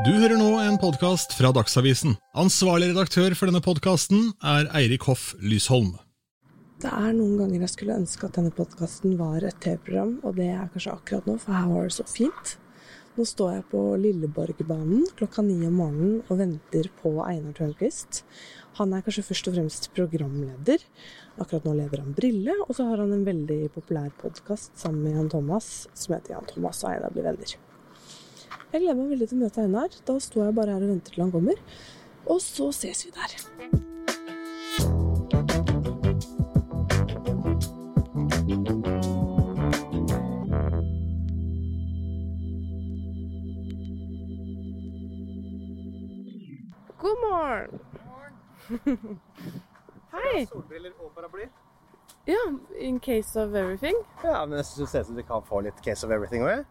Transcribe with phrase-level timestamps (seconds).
[0.00, 2.14] Du hører nå en podkast fra Dagsavisen.
[2.40, 5.90] Ansvarlig redaktør for denne podkasten er Eirik Hoff Lysholm.
[6.80, 10.46] Det er noen ganger jeg skulle ønske at denne podkasten var et TV-program, og det
[10.48, 12.54] er kanskje akkurat nå, for her var det så fint.
[13.18, 18.22] Nå står jeg på Lilleborgbanen klokka ni om morgenen og venter på Einar Tørnquist.
[18.78, 20.86] Han er kanskje først og fremst programleder.
[21.36, 25.18] Akkurat nå leder han Brille, og så har han en veldig populær podkast sammen med
[25.18, 27.54] Jan Thomas som heter Jan Thomas og Einar blir venner.
[28.72, 29.96] Jeg gleder meg veldig til å møte Einar.
[30.08, 31.58] Da står jeg bare her og venter til han kommer.
[32.32, 33.34] Og så ses vi der.
[46.96, 47.76] God morgen!
[47.76, 49.20] God morgen.
[50.16, 50.46] Hei!
[50.48, 51.50] Solbriller og paraply.
[52.24, 52.40] Ja,
[52.80, 54.00] in case of everything.
[54.24, 56.48] Ja, men jeg synes det ser ut som vi kan få litt case of everything
[56.48, 56.64] òg.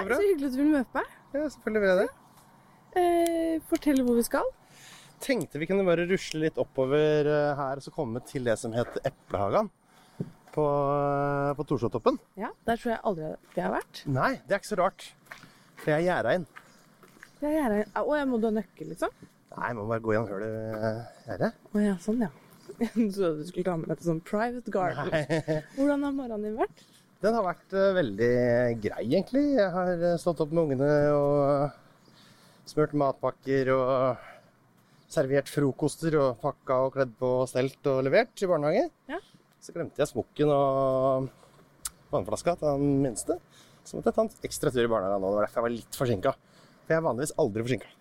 [0.00, 1.08] Hei, så hyggelig at du vil møte meg.
[1.34, 2.08] Ja, selvfølgelig vil jeg det.
[3.00, 4.46] Eh, fortell hvor vi skal.
[5.20, 8.72] Tenkte vi kunne bare rusle litt oppover eh, her og så komme til det som
[8.72, 9.68] heter Eplehagan
[10.54, 12.16] på, eh, på Torsåtoppen.
[12.40, 14.00] Ja, Der tror jeg aldri vi har vært.
[14.08, 15.10] Nei, det er ikke så rart.
[15.82, 16.46] For jeg er gjerda inn.
[17.40, 17.82] Det er gjerne...
[18.00, 19.12] Å, jeg må du ha nøkkel, liksom?
[19.52, 20.94] Nei, jeg må bare gå gjennom hullet i
[21.28, 21.52] gjerdet.
[21.74, 22.32] Å ja, sånn, ja.
[22.80, 25.08] Jeg trodde du skulle ta med deg til sånn private garden.
[25.76, 26.84] Hvordan har morgenen din vært?
[27.20, 28.34] Den har vært eh, veldig
[28.80, 29.42] grei, egentlig.
[29.58, 34.28] Jeg har eh, stått opp med ungene og smurt matpakker og
[35.10, 38.86] servert frokoster og pakka og kledd på og stelt og levert i barnehage.
[39.10, 39.18] Ja.
[39.60, 41.28] Så glemte jeg smokken og
[42.14, 43.36] vannflaska til den minste.
[43.84, 45.32] Så måtte jeg ta en ekstra tur i barnehagen nå.
[45.32, 46.32] Det var derfor jeg var litt forsinka.
[46.86, 47.96] For jeg er vanligvis aldri forsinka.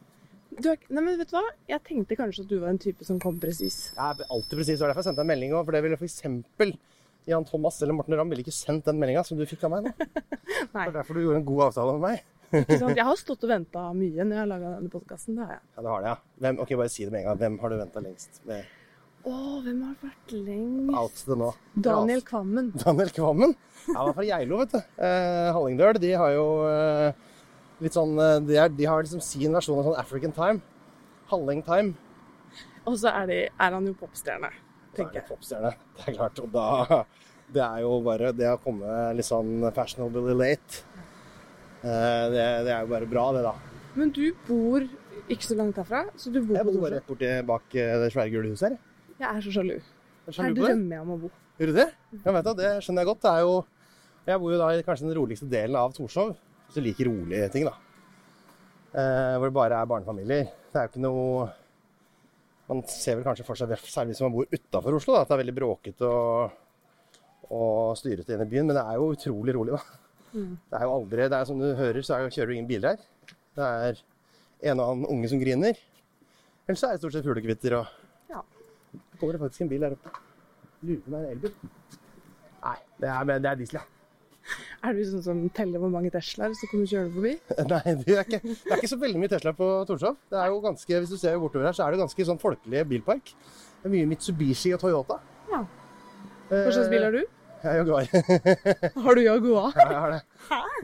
[0.59, 0.69] Du.
[0.69, 1.43] Nei, men vet du hva?
[1.69, 3.89] Jeg tenkte kanskje at du var en type som kom presis.
[3.97, 4.77] Jeg er alltid presis.
[4.77, 5.67] Det var derfor jeg sendte en melding òg.
[5.67, 6.23] For det ville f.eks.
[7.27, 9.87] Jan Thomas eller Morten Ramm ville ikke sendt den meldinga som du fikk av meg
[9.89, 9.91] nå.
[10.73, 12.23] Det er derfor du gjorde en god avtale med meg.
[12.63, 12.97] ikke sant?
[12.97, 15.37] Jeg har stått og venta mye når jeg har laga denne podkasten.
[15.37, 15.63] Det har jeg.
[15.75, 16.17] Ja, det har det, ja.
[16.45, 17.39] Hvem, ok, Bare si det med en gang.
[17.43, 18.75] Hvem har du venta lengst med
[19.29, 19.33] Å,
[19.65, 21.25] hvem har vært lengst?
[21.29, 21.49] out nå?
[21.89, 22.69] Daniel Kvammen.
[22.85, 23.55] Daniel Kvammen?
[23.89, 24.79] Ja, han er fra Geilo, vet du.
[25.09, 25.99] Eh, Hallingdøl.
[26.01, 27.25] De har jo eh,
[27.83, 30.63] litt sånn eh, de, er, de har liksom sin versjon av sånn African time.
[31.29, 31.93] Halling time.
[32.87, 34.65] Og så er, de, er han jo popstjerne, er
[34.99, 35.27] tenker jeg.
[35.31, 35.71] popstjerne.
[35.97, 36.39] Det er klart.
[36.43, 37.03] Og da
[37.49, 40.83] Det er jo bare det å komme litt sånn fashionably late.
[41.81, 43.55] Eh, det, det er jo bare bra, det, da.
[43.95, 44.83] Men du bor
[45.29, 48.11] ikke så langt herfra, så du bor Jeg bor bare rett borti bak eh, det
[48.13, 48.77] svære gule huset her.
[49.19, 49.75] Jeg er så sjalu.
[49.79, 51.31] Er sjalu Her drømmer jeg om å bo.
[51.59, 51.87] Gjør du det?
[52.21, 53.23] Ja, vet du, det skjønner jeg godt.
[53.25, 53.55] Det er jo,
[54.29, 56.35] jeg bor jo da i kanskje den roligste delen av Torshov,
[56.67, 57.73] hvis du liker rolige ting, da.
[58.93, 60.53] Eh, hvor det bare er barnefamilier.
[60.69, 61.49] Det er jo ikke noe
[62.69, 65.35] Man ser vel kanskje for seg, særlig hvis man bor utafor Oslo, da, at det
[65.35, 66.51] er veldig bråkete og,
[67.49, 68.69] og styrete inne i byen.
[68.69, 69.99] Men det er jo utrolig rolig, da.
[70.29, 70.51] Mm.
[70.69, 72.93] Det er jo aldri det er Som du hører, så er, kjører du ingen biler
[72.93, 73.33] her.
[73.57, 74.03] Det er
[74.69, 75.79] en og annen unge som griner.
[76.67, 77.95] Ellers så er det stort sett fuglekvitter og
[78.29, 78.43] Ja.
[78.93, 80.11] Det kommer det faktisk en bil der oppe.
[80.85, 81.55] Lurer på om det er en elbil.
[82.59, 83.98] Nei, det er, men det er diesel, ja.
[84.79, 87.33] Er du sånn som teller hvor mange Teslaer som kommer kjørende forbi?
[87.73, 90.15] Nei, det er, ikke, det er ikke så veldig mye Tesla på Torshov.
[90.31, 92.85] Det er jo ganske, Hvis du ser bortover her, så er det ganske sånn folkelig
[92.93, 93.33] bilpark.
[93.81, 95.19] Det er mye Mitsubishi og Toyota.
[95.51, 95.59] Ja.
[96.49, 97.21] Hva slags bil har du?
[97.59, 98.07] Jeg er Jaguar.
[99.03, 99.73] Har du Jaguar?
[99.75, 100.19] Ja, jeg har det.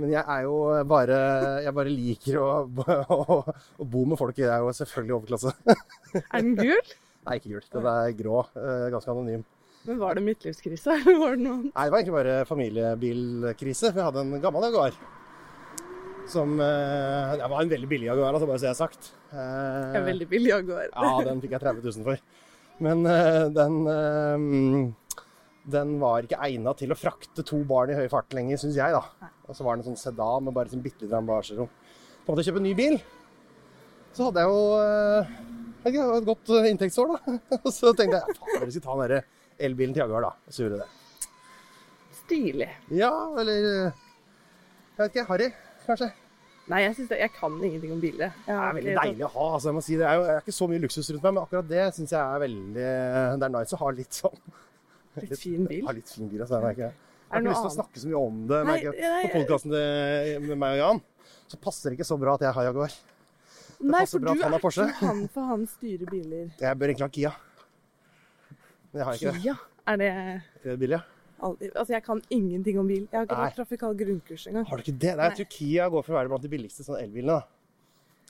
[0.01, 0.55] Men jeg er jo
[0.91, 1.19] bare
[1.63, 2.47] Jeg bare liker å,
[3.16, 3.38] å,
[3.79, 4.35] å bo med folk.
[4.44, 5.53] Jeg er jo selvfølgelig overklasse.
[6.19, 6.91] Er den gul?
[7.29, 7.63] Nei, ikke gul.
[7.78, 8.41] Den er grå.
[8.59, 9.45] eh, Ganske anonym.
[9.85, 11.59] Men var det midtlivskrise, var det noe?
[11.69, 13.91] Nei, det var egentlig bare familiebilkrise.
[13.91, 14.97] For jeg hadde en gammel Jaguar.
[16.31, 19.12] Som eh, Det var en veldig billig Jaguar, altså, bare så jeg har sagt.
[19.29, 20.88] Eh, En veldig billig Jaguar.
[20.90, 22.23] Ja, den fikk jeg 30 000 for.
[22.85, 25.19] Men eh, den eh,
[25.75, 28.94] Den var ikke egna til å frakte to barn i høy fart lenger, syns jeg,
[28.97, 29.29] da.
[29.46, 31.69] Og så var den en sånn sedan med bare sånn bitte lite bagasjerom.
[32.25, 32.97] På en måte kjøpe en ny bil.
[34.17, 35.34] Så hadde jeg jo eh,
[35.85, 37.38] jeg et godt inntektsår, da.
[37.66, 40.51] Og så tenkte jeg faen, dere skal ta den elbilen til Jaguar, da.
[40.51, 41.29] Så gjorde jeg det.
[42.25, 42.69] Stilig.
[42.97, 44.03] Ja, eller eh,
[44.95, 45.25] Jeg vet ikke.
[45.29, 45.49] Harry,
[45.85, 46.11] kanskje.
[46.71, 48.31] Nei, jeg, det, jeg kan ingenting om biler.
[48.47, 49.47] Jeg Det er veldig deilig å ha.
[49.53, 51.35] altså jeg må si Det er jo det er ikke så mye luksus rundt meg,
[51.35, 52.85] men akkurat det syns jeg er veldig
[53.37, 54.40] Det er nice å ha litt sånn
[55.22, 55.84] Litt fin bil.
[55.85, 56.58] Ja, litt fin bil, altså.
[56.58, 56.96] Jeg, merker det.
[56.96, 59.75] jeg har ikke lyst til å snakke så mye om det Nei, nei, på podkasten
[60.49, 61.03] med meg og Jan.
[61.53, 62.97] Så passer det ikke så bra at jeg har Jaguar.
[63.85, 64.90] Nei, passer bra du at han har Porsche.
[64.99, 66.49] han, for han styrer biler.
[66.59, 67.31] Jeg bør egentlig ha Kia.
[68.96, 69.42] Jeg har ikke det.
[69.44, 69.56] Kia?
[69.86, 71.02] Er det Er det billig, ja?
[71.46, 73.03] aldri Altså, jeg kan ingenting om bil.
[73.12, 73.50] Jeg har ikke Nei.
[73.52, 74.66] tatt trafikal grunnkurs engang.
[74.70, 75.12] Har du ikke det?
[75.20, 77.36] Nei, jeg tror Kia går for å være blant de billigste sånn elbilene.
[77.36, 77.44] da.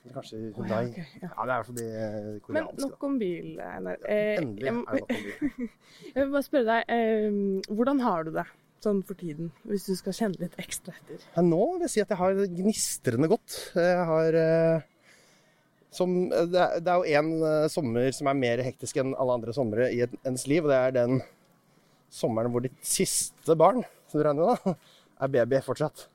[0.06, 1.06] Eller kanskje Å, ja, Hyundai.
[1.22, 1.30] ja.
[1.30, 3.98] Ja, det er i hvert fall de Men nok om bil, Einar.
[4.06, 5.70] Eh, Endelig er det nok om bil.
[6.14, 8.46] jeg vil bare spørre deg, eh, hvordan har du det
[8.86, 11.24] sånn for tiden, hvis du skal kjenne litt ekstra etter?
[11.38, 13.56] Ja, nå vil jeg si at jeg har gnistrende godt.
[13.74, 14.86] Jeg har eh,
[15.96, 19.38] som, det, er, det er jo én eh, sommer som er mer hektisk enn alle
[19.40, 21.22] andre somre i ens liv, og det er den
[22.14, 24.76] sommeren hvor ditt siste barn, som du regner med, da,
[25.26, 26.08] er baby fortsatt.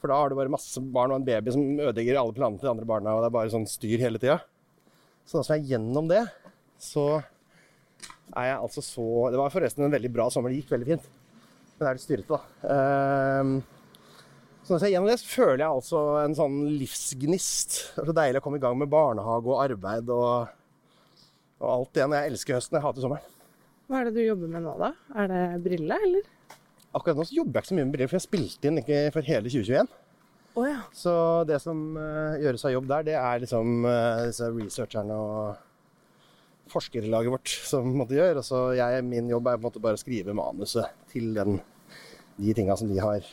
[0.00, 2.70] For da har du bare masse barn og en baby som ødelegger alle planene til
[2.70, 4.38] de andre barna, og det er bare sånn styr hele tida.
[5.28, 6.22] Så da som jeg er gjennom det,
[6.80, 7.06] så
[8.30, 11.10] er jeg altså så Det var forresten en veldig bra sommer, det gikk veldig fint.
[11.76, 12.70] Men det er litt styrete, da.
[12.74, 13.52] Ehm,
[14.70, 17.78] så når jeg gjennom det, så føler jeg altså en sånn livsgnist.
[17.96, 20.52] Det er så deilig å komme i gang med barnehage og arbeid og,
[21.58, 22.04] og alt det.
[22.04, 23.32] Jeg elsker høsten, jeg hater sommeren.
[23.90, 24.92] Hva er det du jobber med nå, da?
[25.18, 26.28] Er det brille, eller?
[26.94, 29.00] Akkurat nå så jobber jeg ikke så mye med briller, for jeg spilte inn ikke
[29.16, 29.90] for hele 2021.
[30.54, 30.78] Oh, ja.
[30.94, 31.16] Så
[31.50, 37.34] det som uh, gjøres av jobb der, det er liksom uh, disse researcherne og forskerlaget
[37.34, 38.38] vårt som måtte gjøre.
[38.38, 41.58] Og så jeg, min jobb er på en måte bare å skrive manuset til den,
[42.38, 43.26] de tinga som de har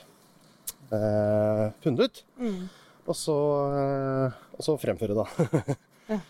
[0.95, 2.21] eh, funnet ut.
[2.39, 2.59] Mm.
[3.07, 3.35] Og så,
[3.81, 5.27] eh, og så fremføre, da.
[6.07, 6.21] Ja.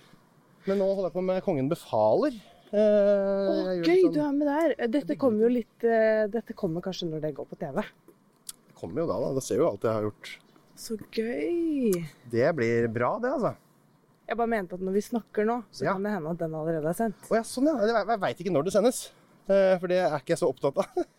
[0.66, 2.34] Men nå holder jeg på med Kongen befaler.
[2.74, 4.12] Eh, Å, jeg gjør gøy, sånn...
[4.12, 4.88] du sånn- er med der.
[4.98, 7.84] Dette kommer jo litt eh, Dette kommer kanskje når det går på TV.
[8.50, 9.30] Det kommer jo da, da.
[9.38, 10.32] Da ser jo alt jeg har gjort.
[10.78, 11.94] Så gøy.
[12.34, 13.54] Det blir bra, det, altså.
[14.28, 15.94] Jeg bare mente at når vi snakker nå, så Ja.
[15.96, 17.22] kan det hende at den allerede er sendt.
[17.32, 17.78] Å ja, sånn ja.
[17.88, 19.00] Jeg, jeg veit ikke når det sendes.
[19.48, 21.06] Eh, For det er ikke jeg så opptatt av.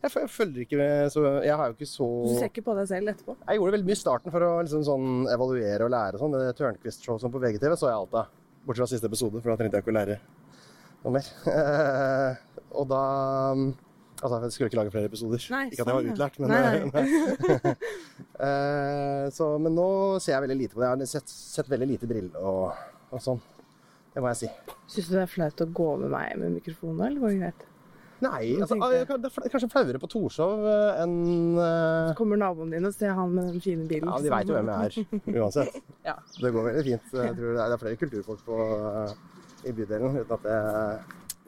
[0.00, 0.08] Nei.
[0.08, 2.74] Jeg, jeg følger ikke med, så Jeg har jo ikke så Du ser ikke på
[2.78, 3.34] deg selv etterpå?
[3.44, 6.36] Jeg gjorde veldig mye i starten for å liksom sånn evaluere og lære og sånn.
[6.40, 8.32] Det Tørnquist-showet som på VGTV så jeg alt av.
[8.64, 10.18] Bortsett fra siste episode, for da trengte jeg ikke å lære
[11.04, 11.30] noe mer.
[11.52, 12.42] Eh,
[12.80, 13.04] og da
[14.20, 15.44] Altså, jeg skulle ikke lage flere episoder.
[15.48, 17.74] Nei, ikke at jeg var sånn, utlært, men Nei,
[18.40, 19.86] Eh, så, Men nå
[20.20, 20.90] ser jeg veldig lite på det.
[20.90, 23.40] Jeg har sett, sett veldig lite briller og, og sånn.
[24.12, 24.76] Det må jeg si.
[24.92, 27.40] Syns du det er flaut å gå med meg med mikrofon nå, eller går det
[27.42, 27.66] greit?
[28.20, 31.14] Nei, altså, tenkte det er kanskje flauere på Torshov eh, enn
[31.56, 32.10] uh...
[32.10, 34.10] Så kommer naboen din og ser han med den fine bilen.
[34.10, 35.78] Ja, de veit jo hvem jeg er uansett.
[36.04, 36.18] Ja.
[36.36, 37.14] Det går veldig fint.
[37.16, 39.16] Jeg tror det er, er flere kulturfolk på, eh,
[39.70, 40.58] i bydelen uten at det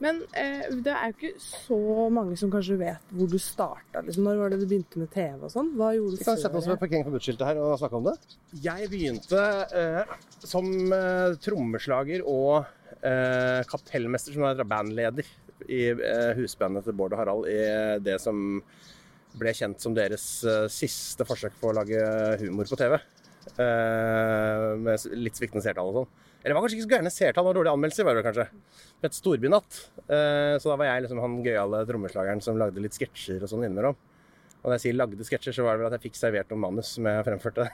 [0.03, 1.79] Men eh, det er jo ikke så
[2.17, 4.01] mange som kanskje vet hvor du starta.
[4.01, 4.25] Liksom.
[4.25, 5.69] Når var det du begynte med TV og sånn?
[5.77, 6.81] Hva gjorde Vi du kan sette oss ved før?
[6.87, 8.17] parkering forbudt-skiltet her og snakke om det.
[8.65, 9.45] Jeg begynte
[9.83, 12.63] eh, som eh, trommeslager og
[12.97, 15.29] eh, kapellmester, som er bandleder
[15.71, 18.61] i eh, husbandet til Bård og Harald, i det som
[19.39, 22.01] ble kjent som deres eh, siste forsøk på å lage
[22.43, 22.97] humor på TV.
[23.59, 26.11] Eh, med litt sviktende seertall og sånn.
[26.43, 28.45] Eller det var kanskje ikke så gærne seertall, det var dårlige anmeldelser, var det kanskje.
[28.99, 29.79] Det het Storbynatt.
[30.03, 33.65] Eh, så da var jeg liksom han gøyale trommeslageren som lagde litt sketsjer og sånn
[33.65, 33.99] innimellom.
[34.63, 36.63] Og når jeg sier lagde sketsjer, så var det vel at jeg fikk servert noen
[36.63, 37.67] manus som jeg fremførte.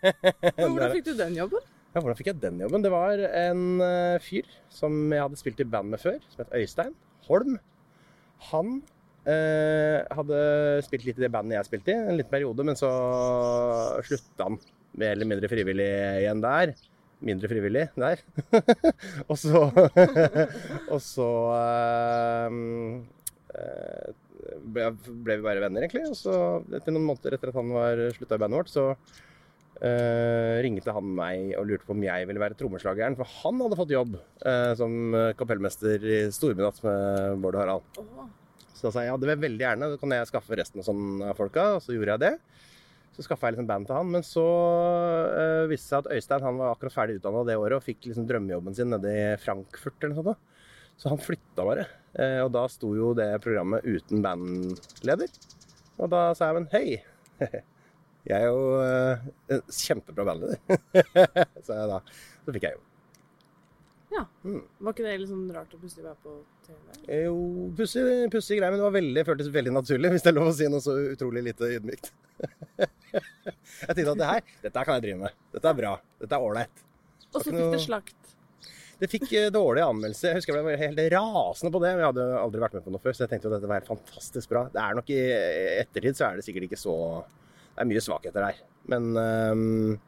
[0.58, 1.72] Hvordan fikk du den jobben?
[1.96, 2.82] Ja, hvordan fikk jeg den jobben?
[2.84, 6.52] Det var en eh, fyr som jeg hadde spilt i band med før, som het
[6.58, 6.92] Øystein
[7.28, 7.56] Holm.
[8.50, 8.76] Han
[9.26, 10.40] eh, hadde
[10.86, 12.90] spilt litt i det bandet jeg spilte i, en liten periode, men så
[14.06, 14.60] slutta han
[14.96, 15.88] mer eller mindre frivillig
[16.22, 16.76] igjen der.
[17.26, 18.20] Mindre frivillig der.
[19.30, 19.62] og så
[20.94, 22.56] Og så eh,
[23.56, 24.10] eh,
[24.62, 26.04] ble, vi bare venner, egentlig.
[26.10, 26.34] Og så,
[26.76, 28.90] etter noen måneder etter at han var slutta i bandet vårt, så
[29.84, 33.16] eh, ringte han meg og lurte på om jeg ville være trommeslageren.
[33.18, 38.06] For han hadde fått jobb uh, som kapellmester i Storbynatt med Bård og Harald.
[38.76, 39.90] Så da sa jeg ja, det vil jeg veldig gjerne.
[39.92, 41.68] Da kan jeg skaffe resten av sånn folka.
[41.76, 42.32] Og så gjorde jeg det.
[43.16, 44.10] Så skaffa jeg liksom band til han.
[44.16, 47.80] Men så uh, viste det seg at Øystein han var akkurat ferdig utdanna det året
[47.80, 50.52] og fikk liksom drømmejobben sin nede i Frankfurt eller noe sånt.
[50.96, 51.82] Så han flytta bare.
[52.40, 55.28] Og da sto jo det programmet uten bandleder.
[56.00, 56.86] Og da sa jeg men hei.
[58.26, 60.58] Jeg er jo eh, en kjempebra bandleder.
[61.66, 62.00] sa jeg da.
[62.42, 62.82] Så fikk jeg jo.
[64.16, 64.22] Ja.
[64.46, 64.62] Mm.
[64.80, 66.34] Var ikke det litt sånn rart å plutselig være på
[66.66, 66.78] TV?
[67.06, 67.36] Eh, Jo,
[67.76, 70.70] pussig, greie, men det var veldig, føltes veldig naturlig, hvis det er lov å si
[70.72, 72.12] noe så utrolig lite ydmykt.
[72.80, 75.42] jeg tenkte at det her, dette her kan jeg drive med.
[75.54, 75.92] Dette er bra.
[76.22, 76.86] Dette er ålreit.
[77.32, 78.32] Og så fikk fikk det slakt.
[78.96, 80.30] Det fikk dårlig dårlige anmeldelser.
[80.30, 81.90] Jeg husker jeg ble helt rasende på det.
[81.98, 83.90] Jeg hadde aldri vært med på noe før, så jeg tenkte at dette var helt
[83.90, 84.62] fantastisk bra.
[84.72, 85.18] Det er nok i
[85.82, 86.94] ettertid så er det sikkert ikke så
[87.76, 88.60] Det er mye svakheter der.
[88.88, 89.98] Men, øhm,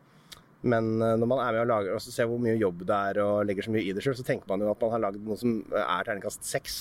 [0.62, 3.20] men øh, når man er med og lager og ser hvor mye jobb det er
[3.22, 5.20] og legger så mye i det sjøl, så tenker man jo at man har lagd
[5.26, 6.80] noe som er terningkast seks.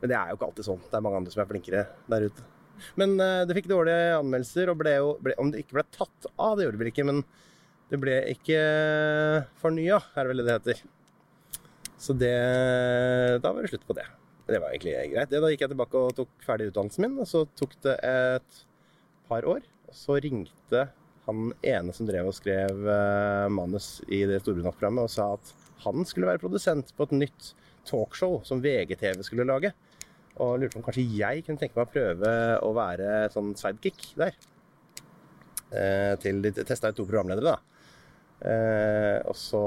[0.00, 0.82] Men det er jo ikke alltid sånn.
[0.82, 2.50] Det er mange andre som er flinkere der ute.
[3.00, 6.28] Men øh, det fikk dårlige anmeldelser, og ble jo ble, Om det ikke ble tatt
[6.34, 7.22] av, det gjorde det vel ikke, men
[7.86, 8.60] det ble ikke
[9.62, 10.84] fornya, er det vel det det heter.
[12.02, 12.34] Så det,
[13.40, 14.04] da var det slutt på det.
[14.46, 15.32] Det var egentlig greit.
[15.32, 18.60] Da gikk jeg tilbake og tok ferdig utdannelsen min, og så tok det et
[19.30, 19.64] par år.
[19.94, 20.88] Så ringte
[21.26, 25.52] han ene som drev og skrev eh, manus i det Storbritannia-programmet, og sa at
[25.84, 27.52] han skulle være produsent på et nytt
[27.86, 29.72] talkshow som VGTV skulle lage.
[30.42, 32.34] Og lurte på om kanskje jeg kunne tenke meg å prøve
[32.66, 34.36] å være sånn sidekick der.
[35.74, 37.76] Eh, til de testa ut to programledere, da.
[38.46, 39.64] Eh, og så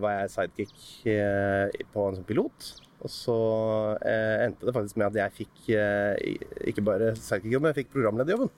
[0.00, 2.72] var jeg sidekick eh, på en sånn pilot.
[2.98, 3.38] Og så
[4.02, 6.36] eh, endte det faktisk med at jeg fikk eh,
[6.72, 8.50] ikke bare sidekick-jobben, jeg fikk programlederjobben.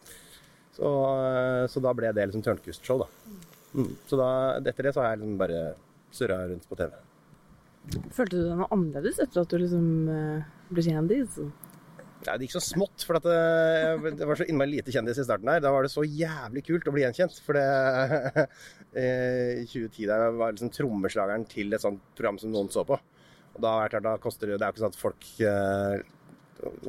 [0.80, 0.90] Så,
[1.28, 3.08] eh, så da ble det liksom Tørnquist-show, da.
[3.76, 3.90] Mm.
[4.08, 5.64] Så da, etter det så har jeg liksom bare
[6.16, 6.94] surra rundt på TV.
[8.16, 11.36] Følte du deg noe annerledes etter at du liksom eh, ble kjendis?
[12.24, 15.24] Ja, det gikk så smått, for at det, det var så innmari lite kjendis i
[15.24, 15.62] starten her.
[15.64, 17.38] Da var det så jævlig kult å bli gjenkjent.
[17.44, 18.48] For det
[19.00, 22.98] I 2010 der var liksom trommeslageren til et sånt program som noen så på.
[23.54, 25.30] Og da, er det klart, da koster det Det er jo ikke sånn at folk
[25.44, 26.02] eh,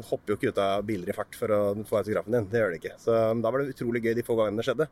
[0.10, 2.50] hopper jo ikke ut av biler i fart for å få autografen din.
[2.51, 2.98] Det gjør de ikke.
[3.01, 4.88] Så da var det utrolig gøy de få gangene det skjedde.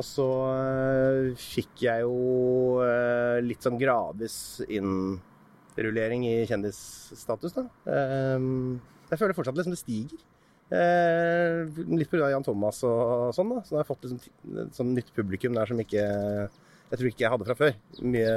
[0.00, 4.36] Og så øh, fikk jeg jo øh, litt sånn gradvis
[4.68, 7.66] innrullering i kjendisstatus, da.
[7.84, 8.78] Um,
[9.10, 10.26] jeg føler fortsatt liksom det stiger.
[10.70, 11.66] Uh,
[11.98, 12.30] litt pga.
[12.30, 13.64] Jan Thomas og sånn, da.
[13.66, 16.06] Så da har jeg fått liksom, sånn nytt publikum der som ikke
[16.90, 17.78] jeg tror ikke jeg hadde fra før.
[18.02, 18.34] Mye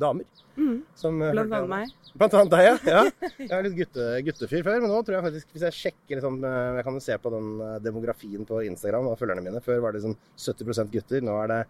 [0.00, 0.42] damer.
[0.56, 0.78] Mm.
[0.96, 2.12] Som, øh, Blant annet meg.
[2.16, 2.76] Blant annet deg, ja.
[2.96, 3.32] ja.
[3.38, 6.38] Jeg er litt gutte, guttefyr før, men nå tror jeg faktisk, hvis jeg sjekker liksom,
[6.48, 9.62] eh, Jeg kan jo se på den eh, demografien på Instagram og følgerne mine.
[9.64, 11.60] Før var det liksom 70% gutter, nå er det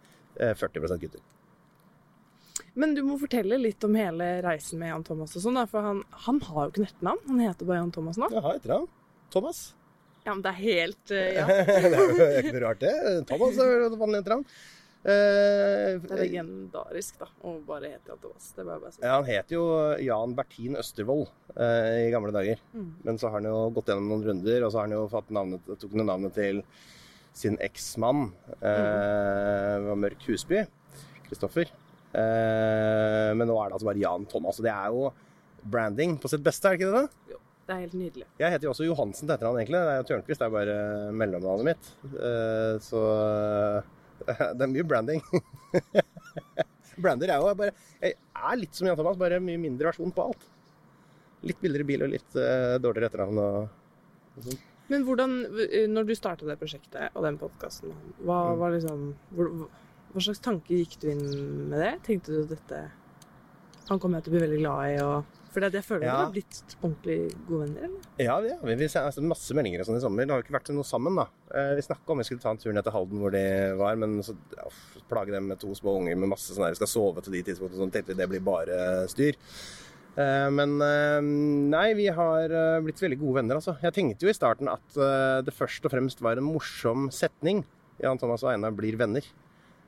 [0.47, 1.25] eh, 40% gutter.
[2.77, 6.03] Men du må fortelle litt om hele reisen med Jan Thomas og sånn, for han,
[6.27, 7.25] han har jo ikke etternavn.
[7.33, 8.31] Han heter bare Jan Thomas nå.
[8.33, 8.89] Jeg har etternavn.
[9.33, 9.61] Thomas.
[10.27, 11.47] Ja, men det er helt uh, Ja,
[11.87, 12.95] det er jo ikke noe rart, det.
[13.31, 14.45] Thomas er vanlig etternavn.
[15.07, 18.49] Eh, det er legendarisk, da, å bare hete Jan Thomas.
[18.57, 19.03] Det bare si.
[19.05, 19.63] ja, han het jo
[20.03, 22.63] Jan Bertin Østervold eh, i gamle dager.
[22.75, 22.89] Mm.
[23.07, 25.31] Men så har han jo gått gjennom noen runder, og så har han jo fått
[25.37, 26.63] navnet, tok han navnet til
[27.37, 30.65] sin eksmann, eh, var Mørk Husby,
[31.29, 31.71] Kristoffer.
[32.17, 35.11] Eh, men nå er det altså bare Jan Thomas, og det er jo
[35.67, 37.05] branding på sitt beste, er det ikke det?
[37.07, 37.35] da?
[37.35, 37.43] Jo.
[37.67, 38.27] Det er helt nydelig.
[38.39, 39.79] Jeg heter jo også Johansen til etternavn, egentlig.
[39.83, 40.75] Det er jo Tørnquist, det er bare
[41.19, 41.89] mellomnavnet mitt.
[42.15, 43.01] Eh, så
[44.57, 45.23] det er mye branding.
[47.03, 50.25] Brander er jo bare Jeg er litt som Jan Thomas, bare mye mindre versjon på
[50.31, 50.47] alt.
[51.47, 53.67] Litt billigere bil og litt uh, dårligere etternavn og,
[54.39, 54.63] og sånn.
[54.87, 55.33] Men hvordan,
[55.67, 57.91] eh, når du starta det prosjektet og den podkasten,
[58.23, 58.59] hva Mm.
[58.61, 59.01] var liksom
[59.35, 59.49] hvor,
[60.15, 61.25] Hva slags tanke gikk du inn
[61.73, 61.91] med det?
[62.07, 62.79] Tenkte du at dette
[63.91, 66.13] Han kommer jeg til å bli veldig glad i, og For jeg føler Ja.
[66.13, 67.15] dere har blitt ordentlig
[67.49, 68.01] gode venner, eller?
[68.21, 68.75] Ja, det har vi.
[68.77, 70.27] Vi har altså, masse meldinger og sånn i sommer.
[70.29, 71.25] Det har jo ikke vært noe sammen, da.
[71.49, 73.45] Eh, Vi snakka om vi skulle ta en tur ned til Halden hvor de
[73.81, 74.69] var, men så ja,
[75.09, 77.81] plage dem med to små unger med masse sånn der, skal sove til de tidspunktene,
[77.81, 79.33] sånn tenkte vi det blir bare styr.
[80.19, 81.21] Eh, Men eh,
[81.73, 82.49] nei, vi har
[82.85, 83.79] blitt veldig gode venner, altså.
[83.81, 84.93] Jeg tenkte jo i starten at
[85.47, 87.65] det først og fremst var en morsom setning.
[87.99, 89.25] Jan Thomas og Einar blir venner.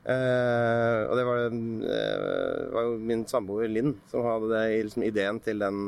[0.05, 5.39] Eh, og det var, uh, var jo min samboer Linn som hadde det, liksom, ideen
[5.43, 5.81] til den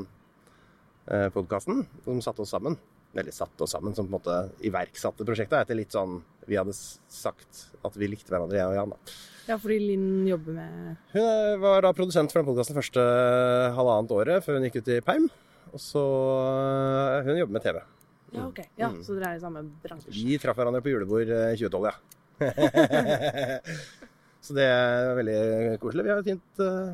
[1.07, 2.75] uh, podkasten, som satte oss sammen.
[3.15, 5.57] Eller satte oss sammen, som på en måte iverksatte prosjektet.
[5.65, 8.93] Etter litt sånn Vi hadde sagt at vi likte hverandre, jeg og Jan.
[8.93, 9.15] da.
[9.49, 13.03] Ja, fordi Linn jobber med Hun eh, var da produsent for den podkasten første
[13.75, 15.25] halvannet året før hun gikk ut i perm.
[15.73, 16.03] Og så
[17.17, 17.81] eh, Hun jobber med TV.
[18.31, 18.61] Ja, ok.
[18.79, 19.01] Ja, Mm.
[19.03, 20.13] Så dere er i samme bransje?
[20.15, 21.95] Vi traff hverandre på julebord i 2012, ja.
[24.41, 25.39] så det er veldig
[25.83, 26.03] koselig.
[26.07, 26.93] Vi har et fint, eh,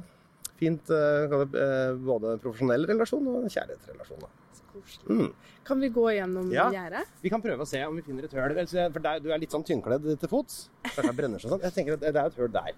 [0.60, 4.26] fint eh, eh, både profesjonell relasjon og kjærlighetsrelasjon.
[4.58, 5.06] Så koselig.
[5.22, 5.32] Mm.
[5.68, 6.70] Kan vi gå gjennom Ja.
[6.72, 7.06] gjerdet?
[7.22, 8.54] Vi kan prøve å se om vi finner et høl.
[8.94, 10.70] For der, du er litt sånn tynnkledd til fots.
[10.96, 11.62] Det brenner seg sånn.
[11.62, 12.74] Jeg tenker at det er et høl der.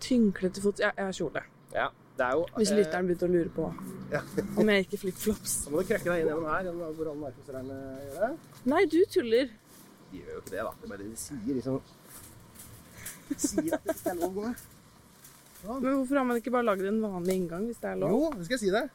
[0.00, 0.80] Tynnkledd til fots.
[0.80, 1.42] Ja, jeg har kjole.
[1.72, 1.88] Ja,
[2.18, 3.68] det jo Hvis lytteren begynte å lure på
[4.12, 4.20] Ja.
[4.58, 5.64] om jeg gikk i flipflops.
[5.64, 7.78] Så må du krekke deg inn gjennom her, gjennom hvor alle narkoserne
[8.10, 8.38] gjør det.
[8.66, 9.48] Nei, du tuller.
[10.10, 10.72] De gjør jo ikke det, da.
[10.76, 11.80] Det er bare det de sier, liksom.
[13.36, 14.64] Sier at det ikke er lov å gå med.
[15.62, 18.14] Men hvorfor har man ikke bare laget en vanlig inngang hvis det er lov?
[18.14, 18.88] Jo, det skal jeg si deg.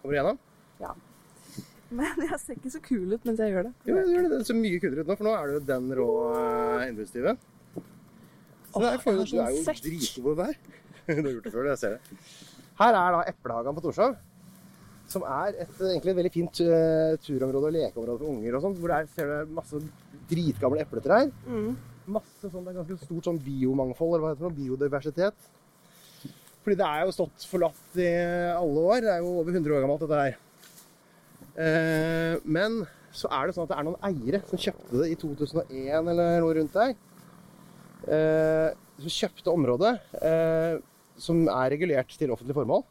[0.00, 0.40] Kommer du gjennom?
[0.82, 0.94] Ja.
[1.88, 3.72] Men jeg ser ikke så kul ut mens jeg gjør det.
[3.88, 4.32] Jo, det gjør det.
[4.34, 7.38] Det ser mye kulere ut nå, for nå er det jo den rå uh, innbruddstyven.
[8.68, 10.58] Så Åh, er, for, du, det er er jo sånn dritgod der.
[11.08, 12.18] du har gjort det før, jeg ser det.
[12.78, 14.18] Her er da Eplehagen på Torshov.
[15.08, 18.58] Som er et, egentlig et veldig fint uh, turområde og lekeområde for unger.
[18.58, 19.80] og sånt, Hvor der ser du masse
[20.28, 21.30] dritgamle epletrær.
[21.48, 21.70] Mm.
[22.08, 25.48] Masse sånn, Det er ganske stort sånn biomangfold, eller hva heter det, biodiversitet.
[26.64, 28.08] Fordi det er jo stått forlatt i
[28.52, 29.02] alle år.
[29.04, 30.38] Det er jo over 100 år gammelt, dette her.
[31.58, 32.82] Eh, men
[33.14, 36.42] så er det sånn at det er noen eiere som kjøpte det i 2001 eller
[36.42, 36.94] noe rundt der.
[38.08, 40.78] Eh, som kjøpte området eh,
[41.18, 42.84] som er regulert til offentlig formål.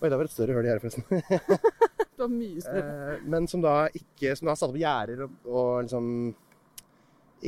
[0.00, 1.66] Oi, det var et større høl i gjerdet, forresten.
[2.20, 2.94] Det var mye større.
[3.14, 6.08] Eh, men som da ikke Som da har satt opp gjerder og, og liksom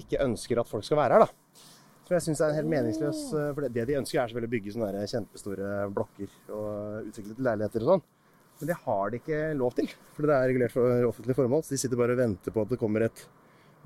[0.01, 1.61] ikke ønsker at folk skal være her, da.
[2.07, 3.21] Som jeg syns er helt meningsløs.
[3.39, 7.37] eh, For det, det de ønsker, er selvfølgelig å bygge sånne kjempestore blokker og utvikle
[7.39, 8.05] til leiligheter og sånn.
[8.63, 11.63] Men det har de ikke lov til, for det er regulert for offentlig formål.
[11.67, 13.25] Så de sitter bare og venter på at det kommer et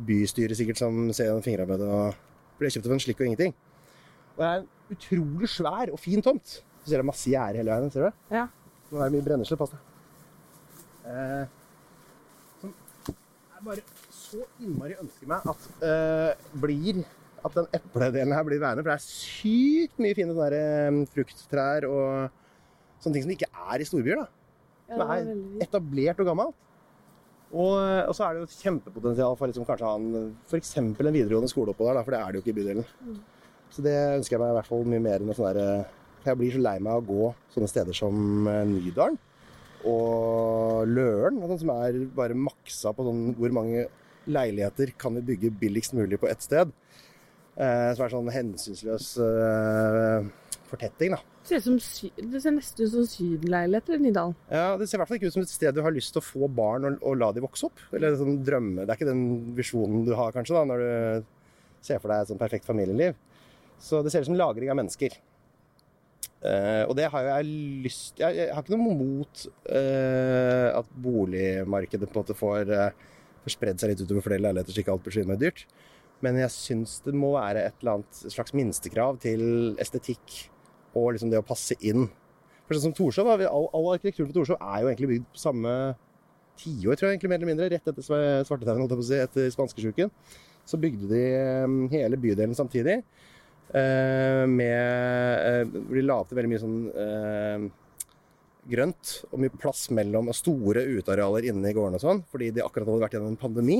[0.06, 3.54] bystyre sikkert som ser gjennom fingrene og blir kjøpt for en slikk og ingenting.
[4.36, 6.58] Og det er en utrolig svær og fin tomt.
[6.82, 7.90] Så ser jeg masse gjerde hele veien.
[7.94, 8.36] Ser du det?
[8.36, 8.44] Ja.
[8.90, 9.56] Nå er det mye brennesle.
[9.58, 9.80] Pass deg.
[11.06, 11.46] Eh,
[12.60, 12.74] sånn.
[13.06, 13.14] Det
[13.56, 13.86] er bare
[14.26, 17.04] så innmari ønsker meg at uh, blir
[17.46, 18.82] at den epledelen her blir værende.
[18.82, 23.50] For det er sykt mye fine sånne der, um, frukttrær og sånne ting som ikke
[23.52, 24.22] er i storbyer.
[24.22, 24.30] da.
[24.86, 26.62] Som det er etablert og gammelt.
[27.56, 31.08] Og, og så er det jo et kjempepotensial for liksom kanskje å ha en, eksempel
[31.08, 32.88] en videregående skole oppå der, da, for det er det jo ikke i bydelen.
[33.06, 33.20] Mm.
[33.70, 36.40] Så det ønsker jeg meg i hvert fall mye mer enn sånn eh, For jeg
[36.40, 39.18] blir så lei meg av å gå sånne steder som Nydalen
[39.86, 43.84] og Løren, og sånn som er bare maksa på sånn hvor mange
[44.26, 46.72] leiligheter kan vi bygge billigst mulig på ett sted.
[47.56, 50.26] Eh, som er sånn hensynsløs eh,
[50.68, 51.22] fortetting, da.
[51.46, 54.34] Det ser, som sy det ser nesten ut som sydenleiligheter i Nydalen.
[54.50, 56.20] Ja, Det ser i hvert fall ikke ut som et sted du har lyst til
[56.20, 57.80] å få barn og, og la de vokse opp.
[57.94, 58.82] Eller sånn drømme.
[58.82, 61.30] Det er ikke den visjonen du har kanskje da, når du
[61.86, 63.16] ser for deg et sånn perfekt familieliv.
[63.80, 65.14] Så det ser ut som lagring av mennesker.
[66.46, 67.46] Eh, og det har jo jeg
[67.86, 73.06] lyst Jeg, jeg har ikke noe mot eh, at boligmarkedet på en måte får, eh,
[73.46, 75.64] får spredd seg litt utover flere leiligheter, så ikke alt blir så dyrt.
[76.24, 80.46] Men jeg syns det må være et eller annet slags minstekrav til estetikk
[80.96, 82.08] og liksom det å passe inn.
[82.66, 85.72] For sånn som Torshov, all, all arkitekturen på Torshov er jo egentlig bygd på samme
[86.56, 87.70] tiår, tror jeg, egentlig mer eller mindre.
[87.70, 88.06] Rett etter
[88.48, 90.12] svartedauden, holdt si, etter spanskesjuken.
[90.66, 93.02] Så bygde de eh, hele bydelen samtidig.
[93.70, 97.68] eh, med eh, hvor De la opp til veldig mye sånn eh,
[98.70, 102.64] grønt og mye plass mellom og store utearealer inne i gårdene og sånn, fordi de
[102.64, 103.78] akkurat hadde vært gjennom en pandemi.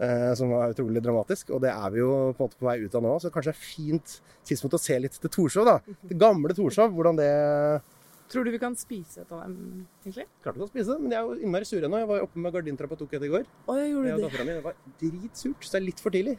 [0.00, 2.78] eh, som var utrolig dramatisk, og det er vi jo på en måte på vei
[2.86, 3.10] ut av nå.
[3.20, 4.14] Så kanskje det er fint
[4.48, 5.74] tidspunkt å se litt til Torshov, da.
[6.08, 7.82] Det gamle Torshov, hvordan det
[8.28, 10.24] Tror du vi kan spise et av dem, egentlig?
[10.44, 12.00] Klart vi kan spise det, men de er jo innmari sure ennå.
[12.00, 13.44] Jeg var oppe med gardintrappa og tok et i går.
[13.66, 14.44] Å, jeg Jeg gjorde og det.
[14.44, 14.56] Min.
[14.58, 16.34] Det var dritsurt, så det er litt for tidlig.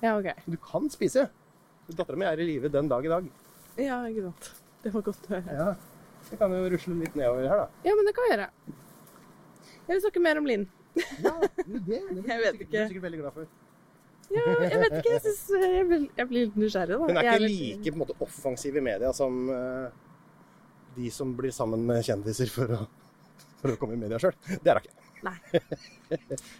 [0.00, 0.30] Ja, ok.
[0.48, 1.26] Du kan spise.
[1.88, 3.28] Dattera mi er i live den dag i dag.
[3.76, 4.50] Ja, ikke sant.
[4.84, 5.58] Det var godt å høre.
[5.60, 5.68] Ja.
[6.34, 7.82] Jeg kan jo rusle litt nedover her, da.
[7.86, 8.48] Ja, men det kan jeg gjøre.
[9.84, 10.64] Jeg vil snakke mer om Linn.
[10.94, 12.80] Ja, det, det, Jeg vet Du ikke.
[12.80, 13.52] er sikkert veldig glad for.
[14.34, 15.10] Ja, jeg vet ikke.
[15.12, 16.98] Jeg, synes, jeg, blir, jeg blir litt nysgjerrig, da.
[17.04, 19.88] Hun er ikke ikke litt- like på en måte, offensiv i media som uh,
[20.96, 22.78] de som blir sammen med kjendiser for å,
[23.60, 24.32] for å komme i media sjøl.
[24.48, 25.00] Det er hun ikke.
[25.24, 25.36] Nei.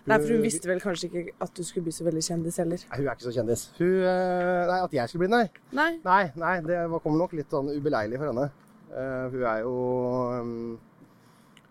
[0.09, 2.85] Nei, for hun visste vel kanskje ikke at du skulle bli så veldig kjendis heller.
[2.91, 3.65] Nei, hun er ikke så kjendis.
[3.81, 5.65] Hun, uh, nei, At jeg skulle bli det, nei.
[5.81, 5.91] Nei.
[6.05, 8.47] Nei, nei, det var- kommer nok litt sånn ubeleilig for henne.
[8.93, 9.77] Eh, hun er jo
[10.41, 10.75] um,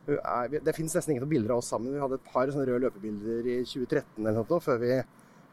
[0.07, 1.93] hun er, Det fins nesten ingen bilder av oss sammen.
[1.93, 4.97] Vi hadde et par sånne røde løpebilder i 2013 eller noe, før vi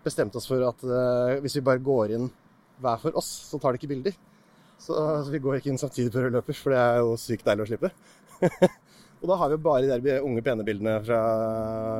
[0.04, 2.28] bestemte oss for at eh, hvis vi bare går inn
[2.80, 4.16] hver for oss, så tar de ikke bilder.
[4.80, 7.44] Så, så vi går ikke inn samtidig på rød løper, for det er jo sykt
[7.44, 7.90] deilig å slippe.
[9.20, 11.20] og da har vi jo bare de der unge, pene bildene fra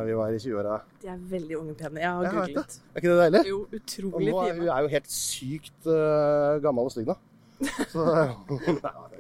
[0.09, 0.79] vi var i 20-åra.
[1.03, 2.01] De er veldig unge pene.
[2.01, 2.79] Jeg har jeg googlet.
[2.81, 3.43] Er ikke det deilig?
[3.53, 4.57] Jo, utrolig fine.
[4.63, 7.19] hun er jo helt sykt uh, gammel og stygg nå.
[7.93, 9.20] Så det er.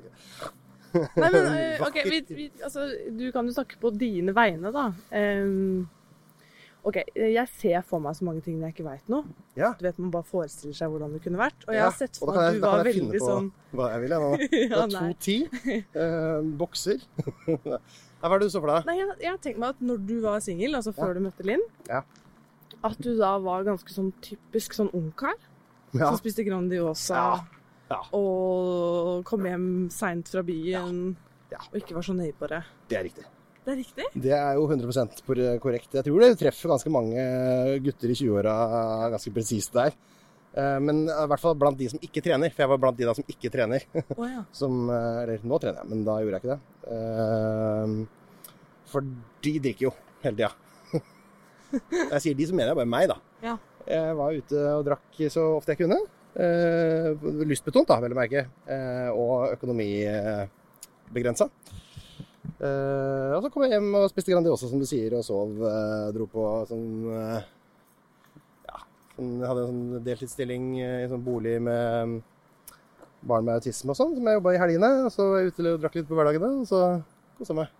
[0.94, 4.88] Nei, men eh, OK, vi, vi, altså, du kan jo snakke på dine vegne, da.
[5.14, 5.88] Um,
[6.83, 9.18] OK, jeg ser for meg så mange ting jeg ikke veit nå.
[9.59, 9.74] Ja.
[9.76, 11.66] Du vet, Man bare forestiller seg hvordan det kunne vært.
[11.68, 12.96] Og jeg har sett for meg at du var veldig sånn da kan var jeg
[12.96, 14.31] finne på sånn Hva jeg vil, jeg nå.
[14.70, 15.11] Det er nei.
[15.26, 15.85] 2.10.
[15.92, 17.05] Uh, bokser.
[18.20, 18.88] Hva er det du så for deg?
[18.88, 21.18] Nei, jeg, jeg tenkt meg at når du var singel, altså før Ja.
[21.20, 22.00] du møtte Linn, Ja.
[22.88, 25.37] at du da var ganske sånn typisk sånn ungkar.
[25.92, 26.07] Ja.
[26.09, 27.31] Som spiste Grandiosa Ja.
[27.90, 27.98] Ja.
[28.14, 31.16] og kom hjem seint fra byen
[31.50, 31.59] Ja.
[31.72, 32.61] og ikke var så nøye på det.
[32.88, 33.24] Det er riktig.
[33.64, 34.05] Det er riktig?
[34.22, 35.92] Det er jo 100 por- korrekt.
[35.98, 37.18] Jeg tror det treffer ganske mange
[37.85, 38.55] gutter i 20-åra
[39.11, 39.92] ganske presist der.
[40.55, 42.50] Eh, Men i hvert fall blant de som ikke trener.
[42.55, 43.85] For jeg var blant de da som ikke trener.
[44.16, 44.44] Oh, ja.
[44.53, 46.61] Som, eh, eller nå trener jeg, men da gjorde jeg ikke det.
[46.94, 48.07] Eh,
[48.90, 49.00] For
[49.42, 50.53] de drikker jo hele tida.
[52.11, 53.16] Jeg sier de, så mener jeg bare meg, da.
[53.44, 53.53] Ja.
[53.87, 56.00] Jeg var ute og drakk så ofte jeg kunne.
[56.38, 57.11] Eh,
[57.49, 58.47] lystbetont, da, vel å merke.
[58.71, 61.49] Eh, og økonomibegrensa.
[62.61, 65.57] Eh, og så kom jeg hjem og spiste Grandiosa, som du sier, og sov.
[66.14, 66.88] Dro på sånn
[68.69, 68.83] Ja,
[69.16, 72.21] sånn, hadde en sånn deltidsstilling i sånn bolig med
[73.21, 74.90] barn med autisme og sånn, som jeg jobba i helgene.
[75.09, 76.85] Og så var jeg ute og drakk litt på hverdagene, og så
[77.40, 77.77] kosa meg.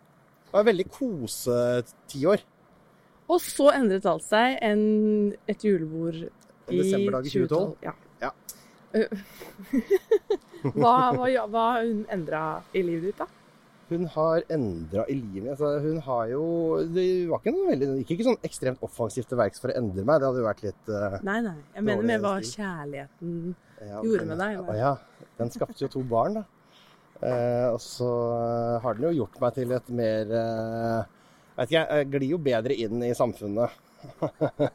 [0.51, 2.43] Det var veldig kosetiår.
[3.31, 4.81] Og så endret alt seg en,
[5.47, 6.25] et julebord
[6.75, 7.77] i 2012.
[7.87, 7.95] Ja.
[8.21, 8.33] Ja.
[10.75, 12.43] hva, hva, hva har hun endra
[12.75, 13.29] i livet ditt, da?
[13.91, 15.49] Hun har endra i livet.
[15.51, 16.43] Altså, hun har jo
[16.95, 20.05] Det var ikke noe veldig gikk ikke sånn ekstremt offensivt til verks for å endre
[20.07, 20.21] meg.
[20.21, 21.57] Det hadde jo vært litt uh, Nei, nei.
[21.75, 23.33] Jeg mener med hva kjærligheten
[23.81, 24.95] ja, Gjorde med deg, Å ja.
[25.41, 26.47] Den skapte jo to barn, da.
[27.21, 31.03] Uh, og så eh, har den jo gjort meg til et mer uh,
[31.59, 33.75] vet ikke, jeg glir jo bedre inn i samfunnet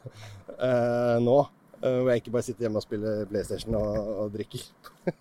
[1.26, 1.38] nå.
[1.86, 4.64] Eh, Hvor jeg ikke bare sitter hjemme og spiller PlayStation og, og drikker.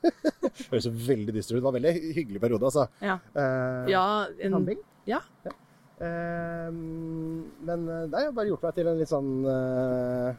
[0.72, 1.60] Høres veldig dyster ut.
[1.60, 2.88] Det var en veldig hyggelig periode, altså.
[3.04, 3.20] Ja.
[3.36, 4.04] Uh, ja
[4.40, 4.82] en, Handling?
[5.10, 5.22] Ja.
[5.96, 6.72] Uh,
[7.66, 10.34] men eh, det har bare gjort meg til en litt sånn uh,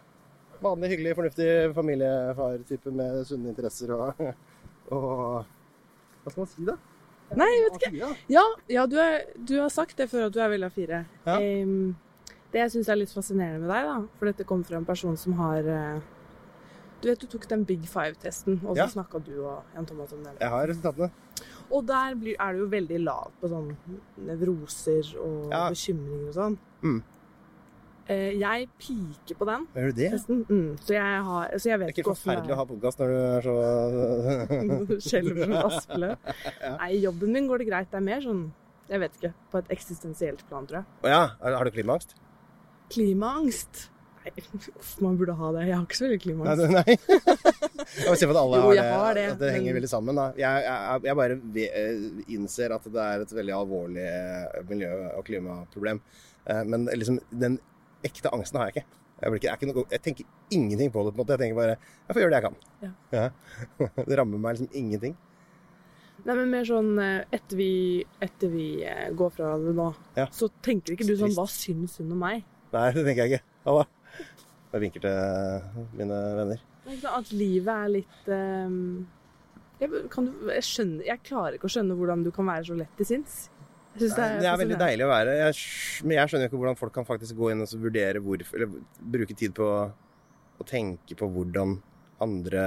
[0.61, 4.21] vanlig, hyggelig, fornuftig familiefar-type med sunne interesser og,
[4.97, 5.07] og
[5.47, 6.77] Hva skal man si, da?
[7.37, 8.11] Nei, jeg vet ikke.
[8.31, 11.01] Ja, ja du, er, du har sagt det før at du er veldig av fire.
[11.27, 11.39] Ja.
[11.41, 11.97] Em,
[12.57, 15.17] det jeg syns er litt fascinerende med deg, da, for dette kommer fra en person
[15.21, 15.99] som har eh,
[17.03, 18.87] Du vet du tok den Big Five-testen, og så Ja.
[18.89, 20.39] snakka du og Jan Thomas om den.
[20.41, 21.11] Jeg har resultatene.
[21.71, 23.77] Og der blir, er du jo veldig lav på sånn
[24.25, 25.69] nevroser og Ja.
[25.71, 26.59] bekymringer og sånn.
[26.83, 27.03] Mm.
[28.09, 30.11] Eh, jeg piker på den Gjør du det?
[30.49, 32.99] mm, så jeg har Så jeg Det vet er ikke ikke forferdelig å ha podkast
[33.01, 36.17] når du er så Skjelver som Aspeløv.
[36.79, 37.91] Nei, i jobben min går det greit.
[37.91, 38.45] Det er mer sånn
[38.89, 39.33] Jeg vet ikke.
[39.51, 40.87] På et eksistensielt plan, tror jeg.
[41.03, 41.23] Å ja,
[41.59, 42.15] har du klimaangst?
[42.93, 43.87] Klimaangst?
[44.27, 45.67] Nei, uff, man burde ha det.
[45.69, 46.63] Jeg har ikke så veldig klimaangst.
[46.67, 46.97] Nei, nei.
[47.97, 48.85] Jeg må se for at alle Jo, har det.
[48.91, 50.19] har det, at det henger men- veldig sammen.
[50.19, 50.25] Da.
[50.41, 55.23] Jeg, jeg, jeg bare eh, innser at det er et veldig alvorlig eh, miljø- og
[55.29, 56.01] klimaproblem.
[56.51, 57.61] Eh, Men liksom, den
[58.07, 58.89] ekte angsten har jeg ikke.
[59.23, 61.15] Jeg, ikke, noe, jeg tenker ingenting på det.
[61.15, 61.37] på en måte.
[61.39, 62.59] Jeg tenker bare jeg får gjøre det jeg kan.
[63.15, 63.31] Ja.
[64.11, 65.15] Det rammer meg liksom ingenting.
[66.27, 67.71] Nei, men mer sånn etter vi,
[68.25, 68.67] etter vi
[69.15, 70.27] går fra hverandre nå, Ja.
[70.35, 72.43] så tenker ikke du sånn Hva syns hun om meg?
[72.75, 73.45] Nei, det tenker jeg ikke.
[73.67, 73.85] Det
[74.73, 76.65] Jeg vinker til mine venner.
[77.11, 79.07] At livet er litt um,
[79.81, 82.79] jeg, kan du, jeg, skjønner, jeg klarer ikke å skjønne hvordan du kan være så
[82.79, 83.37] lett til sinns.
[83.97, 85.35] Jeg Det er, det er veldig deilig å være.
[85.41, 85.61] Jeg,
[86.05, 88.75] men jeg skjønner ikke hvordan folk kan faktisk gå inn og vurdere hvorfor Eller
[89.17, 89.69] bruke tid på
[90.57, 91.79] å tenke på hvordan
[92.25, 92.65] andre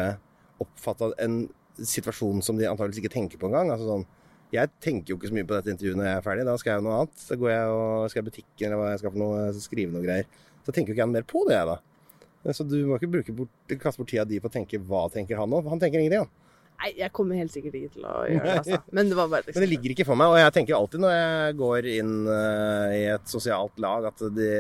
[0.62, 1.44] oppfatta en
[1.80, 3.72] situasjon som de antakeligvis ikke tenker på engang.
[3.74, 4.08] Altså sånn,
[4.54, 6.46] jeg tenker jo ikke så mye på dette intervjuet når jeg er ferdig.
[6.48, 7.24] Da skal jeg jo noe annet.
[7.30, 10.06] Da går jeg og skal i butikken eller hva jeg skal for noe, skrive noe
[10.06, 10.44] greier.
[10.66, 12.54] Så tenker jo ikke jeg mer på det, jeg, da.
[12.56, 15.52] Så du må ikke bort, kaste bort tida di på å tenke hva tenker han
[15.52, 15.62] nå.
[15.70, 16.50] Han tenker ingenting, han.
[16.80, 18.78] Nei, jeg kommer helt sikkert ikke til å gjøre det, altså.
[18.96, 21.04] Men det var bare et Men det ligger ikke for meg, og jeg tenker alltid
[21.04, 24.54] når jeg går inn uh, i et sosialt lag, at det,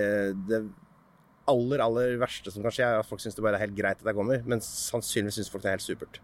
[0.50, 0.60] det
[1.50, 4.04] aller, aller verste som kan skje, er at folk syns det bare er helt greit
[4.04, 6.20] at jeg kommer, men sannsynligvis syns folk det er helt supert.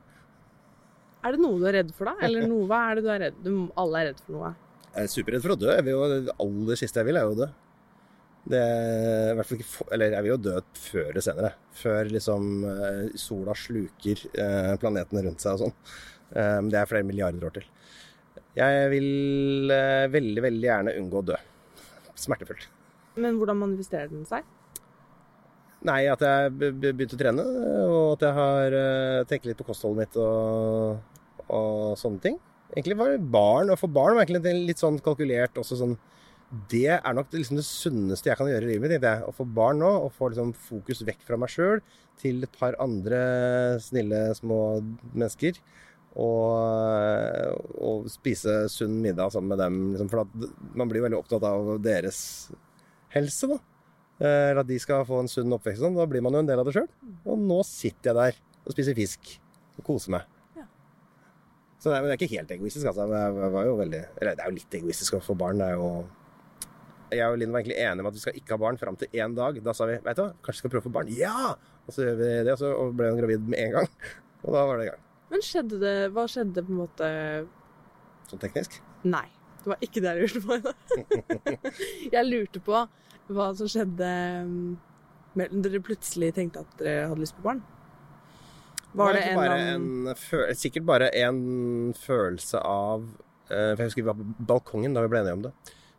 [1.25, 2.13] Er det noe du er redd for, da?
[2.27, 4.51] Eller noe, hva er det du er redd du, Alle er redd for noe.
[4.95, 5.69] Jeg er superredd for å dø.
[5.73, 7.47] Jeg vil jo, det aller siste jeg vil, er jo å dø.
[8.45, 11.49] Det er i hvert fall ikke Eller jeg vil jo dø før eller senere.
[11.81, 15.73] Før liksom eh, sola sluker eh, planetene rundt seg og sånn.
[16.37, 17.65] Eh, Det er flere milliarder år til.
[18.55, 19.73] Jeg vil
[20.13, 21.39] veldig, veldig gjerne unngå å dø.
[22.15, 22.69] Smertefullt.
[23.19, 24.45] Men hvordan manifesterer den seg?
[25.85, 27.43] Nei, at jeg be- be- begynte å trene,
[27.89, 28.77] og at jeg har
[29.29, 30.95] tenkt litt på kostholdet mitt og,
[31.53, 32.37] og sånne ting.
[32.73, 35.95] Egentlig var barn, og for barn var egentlig litt sånn kalkulert også sånn
[36.69, 39.27] Det er nok liksom det sunneste jeg kan gjøre i livet mitt, tenkte.
[39.27, 41.81] Å få barn nå, og få liksom fokus vekk fra meg sjøl
[42.21, 43.19] til et par andre
[43.81, 44.59] snille, små
[45.13, 45.57] mennesker.
[46.15, 49.79] Og, og spise sunn middag sammen med dem.
[49.95, 50.29] Liksom, for
[50.77, 52.19] man blir veldig opptatt av deres
[53.15, 53.59] helse, da.
[54.21, 55.81] Eh, Eller at de skal få en sunn oppvekst.
[55.83, 55.97] Sånn.
[55.97, 56.87] Da blir man jo en del av det sjøl.
[57.25, 59.35] Og nå sitter jeg der og spiser fisk
[59.79, 60.31] og koser meg.
[61.85, 63.03] Så det er, det er ikke helt egoistisk, altså.
[63.05, 65.59] Veldig, eller det er jo litt egoistisk å få barn.
[65.61, 65.89] Det er jo
[67.13, 69.19] Jeg og Linn var egentlig enige om at vi skal ikke ha barn fram til
[69.21, 69.59] én dag.
[69.67, 71.11] Da sa vi vet du hva, kanskje vi skal prøve å få barn.
[71.13, 71.51] Ja!
[71.85, 73.91] Og så gjør vi det, og så ble hun gravid med en gang.
[74.47, 75.05] Og da var det i gang.
[75.29, 77.11] Men skjedde det Hva skjedde på en måte
[78.31, 78.79] Sånn teknisk.
[79.05, 79.27] Nei.
[79.61, 80.73] Det var ikke det jeg lurte på.
[82.15, 82.81] jeg lurte på
[83.37, 84.09] hva som skjedde
[84.45, 84.57] um,
[85.37, 87.61] mellom dere plutselig tenkte at dere hadde lyst på barn.
[88.95, 91.39] Var det det en bare annen en Sikkert bare en
[91.99, 95.45] følelse av uh, For jeg husker vi var på balkongen da vi ble enige om
[95.47, 95.53] det.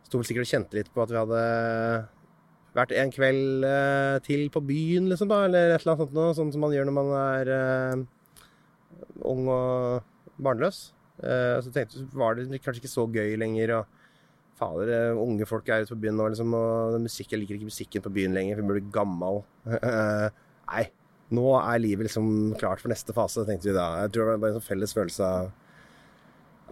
[0.07, 1.41] Sto vel sikkert og kjente litt på at vi hadde
[2.77, 6.35] vært en kveld uh, til på byen, liksom, da, eller et eller annet sånt noe.
[6.37, 8.05] Sånn som man gjør når man er uh,
[9.27, 10.91] ung og barnløs.
[11.17, 13.73] og så tenkte vi, var det kanskje ikke så gøy lenger.
[13.79, 13.93] og
[14.57, 18.05] Fader, unge folk er ute på byen nå, liksom, og musikk, jeg liker ikke musikken
[18.05, 19.43] på byen lenger, for jeg blir gammel.
[20.71, 20.85] Nei,
[21.35, 22.27] nå er livet liksom
[22.59, 23.87] klart for neste fase, tenkte vi da.
[24.03, 25.49] Jeg tror det var bare en sånn felles følelse av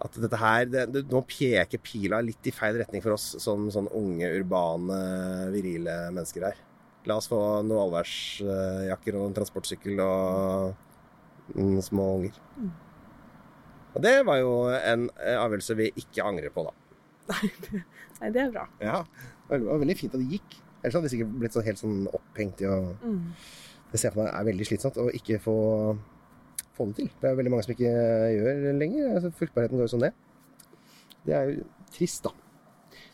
[0.06, 3.70] at dette her det, det, Nå peker pila litt i feil retning for oss som
[3.72, 4.98] sånn unge, urbane,
[5.54, 6.58] virile mennesker her.
[7.08, 12.40] La oss få noen allværsjakker og en transportsykkel og mm, små unger.
[13.96, 16.74] Og det var jo en eh, avgjørelse vi ikke angrer på, da.
[18.20, 18.66] Nei, det er bra.
[18.82, 18.98] Ja,
[19.48, 20.58] det var veldig fint at det gikk.
[20.82, 23.30] Ellers hadde vi sikkert blitt så helt sånn opphengt i å Mm.
[23.96, 25.52] Det ser jeg for meg er veldig slitsomt å ikke få,
[26.76, 27.06] få det til.
[27.22, 27.92] Det er veldig mange som ikke
[28.36, 29.06] gjør det lenger.
[29.14, 30.18] Altså, fruktbarheten går jo sånn ned.
[31.24, 31.62] Det er jo
[31.94, 32.34] trist, da.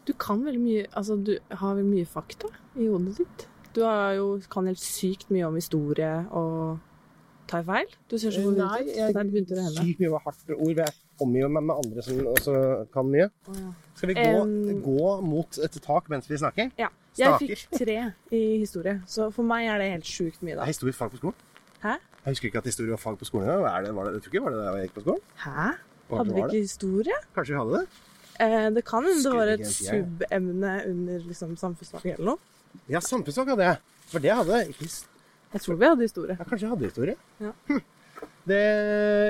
[0.03, 3.45] Du kan veldig mye Altså, du har veldig mye fakta i hodet ditt.
[3.77, 6.81] Du har jo, kan helt sykt mye om historie og
[7.53, 7.95] tar feil?
[8.11, 8.97] Du ser så forvirret ut.
[8.97, 9.85] jeg Der begynte det å hende.
[9.87, 10.83] sykt mye hardt ord.
[10.83, 12.57] Jeg omgir meg med andre som også
[12.92, 13.31] kan mye.
[13.95, 16.75] Skal vi gå, um, gå mot et tak mens vi snakker?
[16.81, 16.90] Ja.
[17.18, 17.96] Jeg fikk tre
[18.33, 20.64] i historie, så for meg er det helt sjukt mye, da.
[20.64, 21.37] Er historie fag på skolen?
[21.83, 21.98] Hæ?
[22.22, 23.48] Jeg husker ikke at historie var fag på skolen.
[23.48, 23.85] engang.
[23.85, 25.22] Det, var det, jeg tror ikke var det da jeg gikk på skolen.
[25.44, 25.68] Hæ?
[26.12, 27.20] Hadde vi ikke historie?
[27.35, 28.03] Kanskje vi hadde det?
[28.40, 32.38] Eh, det kan hende det var et subemne under liksom, samfunnsfag eller noe.
[32.88, 33.81] Ja, samfunnsfag hadde jeg.
[34.12, 34.68] For det hadde jeg.
[34.72, 34.88] Ikke
[35.53, 36.37] Jeg tror vi hadde historie.
[36.38, 37.16] Ja, kanskje jeg hadde historie.
[37.40, 37.53] Ja.
[37.68, 37.83] Hm.
[38.42, 38.59] Det,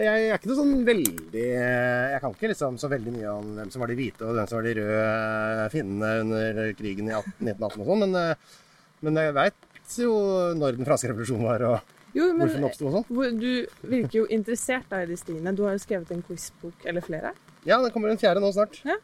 [0.07, 3.73] jeg er ikke noe sånn veldig Jeg kan ikke liksom så veldig mye om hvem
[3.75, 7.67] som var de hvite og hvem som var de røde finnene under krigen i 1918
[7.67, 8.63] og sånn, men, eh,
[9.05, 10.15] men jeg veit jo
[10.57, 13.39] når den franske revolusjonen var og Jo, men hvorfor den oppsto og sånn.
[13.41, 13.53] du
[13.93, 15.55] virker jo interessert da i de stiene.
[15.57, 17.33] Du har jo skrevet en quizbok eller flere.
[17.69, 18.81] Ja, det kommer en fjerde nå snart.
[18.85, 18.99] Ja.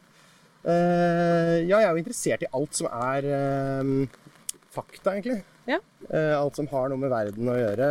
[0.59, 4.19] Uh, ja, jeg er jo interessert i alt som er uh,
[4.75, 5.39] fakta, egentlig.
[5.69, 5.77] Ja.
[6.09, 7.89] Eh, alt som har noe med verden å gjøre,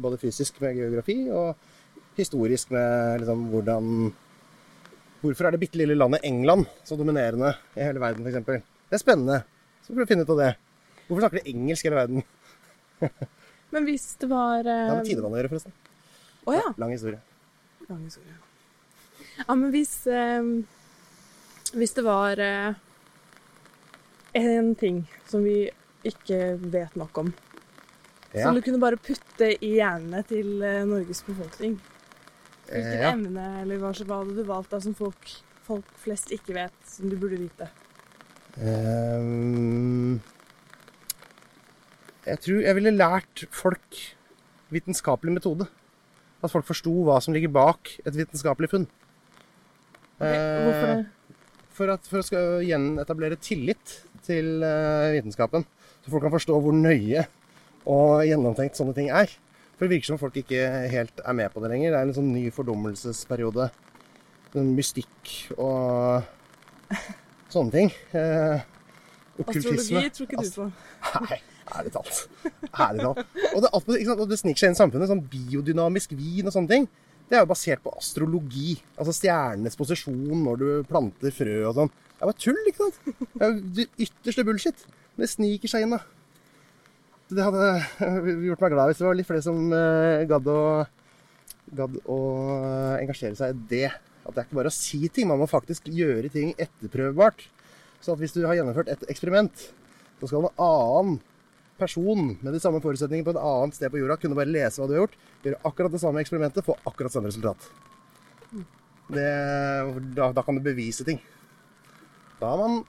[0.00, 1.58] både fysisk med geografi og
[2.18, 3.92] historisk med liksom hvordan
[5.18, 8.62] Hvorfor er det bitte lille landet England så dominerende i hele verden, f.eks.?
[8.86, 9.40] Det er spennende.
[9.82, 10.52] Så prøv å finne ut av det.
[11.08, 12.22] Hvorfor snakker de engelsk i hele verden?
[13.74, 15.74] Men hvis det var Det har eh, med tidevann å gjøre, forresten.
[16.46, 16.70] Oh, ja.
[16.78, 17.18] Lang historie.
[17.88, 18.36] Lang historie.
[19.38, 20.46] Ja, men hvis eh,
[21.74, 22.78] Hvis det var eh,
[24.38, 25.66] en ting som vi
[26.06, 27.34] ikke vet nok om,
[28.34, 28.44] Ja.
[28.44, 31.78] som du kunne bare putte i hjernene til eh, Norges befolkning
[32.68, 33.12] Hvilket Eh, ja.
[33.14, 35.30] emne eller hva, hva hadde du valgt da som folk,
[35.64, 37.70] folk flest ikke vet, som du burde vite?
[38.60, 40.20] Um,
[42.26, 44.00] jeg tror jeg ville lært folk
[44.74, 45.68] vitenskapelig metode.
[46.44, 48.84] At folk forsto hva som ligger bak et vitenskapelig funn.
[50.18, 51.06] Hvorfor det?
[51.78, 55.64] For, at, for å gjenetablere tillit til eh, vitenskapen.
[56.08, 57.26] Så folk kan forstå hvor nøye
[57.84, 59.28] og gjennomtenkt sånne ting er.
[59.76, 61.92] For det virker som folk ikke helt er med på det lenger.
[61.92, 63.66] Det er en sånn ny fordummelsesperiode.
[64.54, 66.24] Sånn mystikk og
[67.52, 67.92] sånne ting.
[68.16, 68.64] Eh,
[69.36, 70.00] okkultisme.
[70.00, 70.70] Astrologi tror ikke du på.
[71.28, 71.40] Nei,
[71.76, 72.24] ærlig talt.
[72.72, 73.36] Ærlig talt.
[73.52, 75.12] Og det, og det sniker seg inn i samfunnet.
[75.12, 76.88] Sånn biodynamisk vin og sånne ting.
[77.28, 78.78] Det er jo basert på astrologi.
[78.96, 81.92] Altså stjernenes posisjon når du planter frø og sånn.
[81.92, 83.20] Det er bare tull, ikke sant?
[83.36, 84.88] Det er jo det ytterste bullshit.
[85.18, 85.98] Men det sniker seg inn, da.
[87.28, 87.64] Det hadde
[88.46, 90.60] gjort meg glad hvis det var litt flere som eh, gadd å,
[91.80, 92.18] gadd å
[93.00, 93.88] engasjere seg i det.
[94.22, 97.42] At det er ikke bare å si ting, man må faktisk gjøre ting etterprøvbart.
[97.98, 99.66] Så hvis du har gjennomført et eksperiment,
[100.20, 101.18] så skal en annen
[101.82, 104.86] person med de samme forutsetningene på et annet sted på jorda kunne bare lese hva
[104.86, 107.66] du har gjort, gjøre akkurat det samme eksperimentet, få akkurat samme resultat.
[109.08, 109.28] Det,
[110.14, 111.18] da, da kan du bevise ting.
[112.38, 112.80] Da har man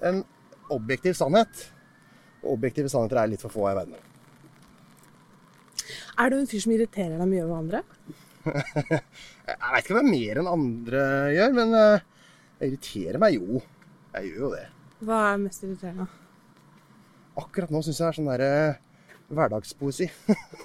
[0.00, 0.24] en
[0.72, 1.68] objektiv sannhet.
[2.50, 3.96] Objektive sannheter er litt for få i verden.
[6.14, 7.80] Er du en fyr som irriterer deg mye over andre?
[9.44, 11.04] Jeg veit ikke om det er mer enn andre
[11.34, 12.04] gjør, men eh,
[12.60, 13.60] jeg irriterer meg jo.
[14.14, 14.62] Jeg gjør jo det.
[15.04, 16.06] Hva er mest irriterende?
[17.40, 18.52] Akkurat nå syns jeg det er sånn derre
[19.34, 20.08] hverdagspoesi.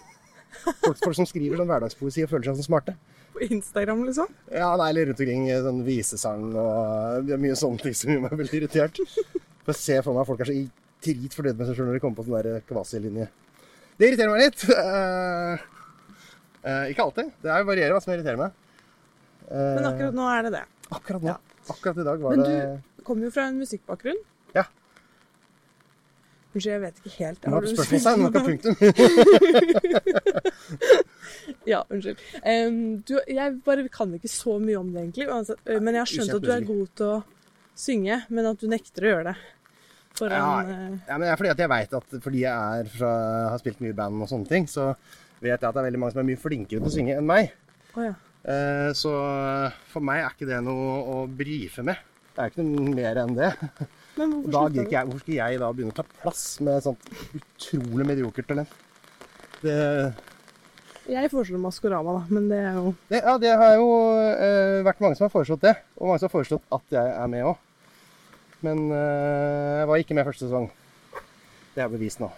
[0.84, 2.96] folk, folk som skriver sånn hverdagspoesi og føler seg som smarte.
[3.34, 4.32] På Instagram, liksom?
[4.54, 8.24] Ja, nei, eller rundt omkring sånn visesang og det er mye sånne ting som gjør
[8.28, 9.02] meg veldig irritert.
[9.02, 10.60] For jeg ser for meg at folk er så
[11.08, 13.28] i drit fornøyd med seg sjøl når de kommer på sånn kvasilinje.
[14.00, 14.62] Det irriterer meg litt.
[14.72, 15.56] Uh,
[16.64, 17.32] uh, ikke alltid.
[17.44, 18.52] Det er varierer hva som irriterer meg.
[19.50, 20.66] Uh, Men akkurat nå er det det.
[20.90, 21.38] akkurat nå.
[21.70, 22.60] Akkurat i dag var Men det
[23.00, 24.20] du kommer jo fra en musikkbakgrunn.
[24.56, 24.66] Ja.
[26.50, 27.46] Unnskyld, jeg vet ikke helt.
[27.46, 28.76] Har du- spørsmålstegn, var punktum.
[31.70, 32.20] Ja, unnskyld.
[32.44, 35.28] Um, du, jeg bare kan ikke så mye om det, egentlig.
[35.82, 37.20] Men jeg har skjønt at du er god til å
[37.80, 39.38] synge, men at du nekter å gjøre det.
[40.20, 43.12] For Ja, eh, Ja, men det er fordi at jeg vet at fordi jeg fra,
[43.54, 44.92] har spilt mye band og sånne ting, så
[45.40, 47.28] vet jeg at det er veldig mange som er mye flinkere til å synge enn
[47.30, 47.54] meg.
[47.96, 48.14] Oh, ja.
[48.44, 49.12] Eh, Så
[49.92, 51.98] for meg er ikke det noe å brife med.
[52.36, 53.50] Det er ikke noe mer enn det.
[54.20, 57.10] Men hvorfor Da ikke jeg, hvorfor skal jeg da begynne å ta plass med sånt
[57.40, 58.72] utrolig mediokert talent?
[59.64, 59.76] Det,
[61.10, 63.88] Jeg foreslår Maskorama, da, men det er jo det, ja, det har jo
[64.22, 67.32] eh, vært mange som har foreslått det, og mange som har foreslått at jeg er
[67.32, 67.58] med òg.
[68.66, 70.70] Men eh, jeg var ikke med første sesong.
[71.76, 72.32] Det er bevist nå.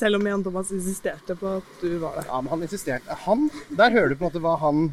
[0.00, 2.22] Selv om Jan Thomas insisterte på at du var det.
[2.30, 3.16] Ja, men han insisterte.
[3.26, 4.86] Han, der hører du på en måte hva han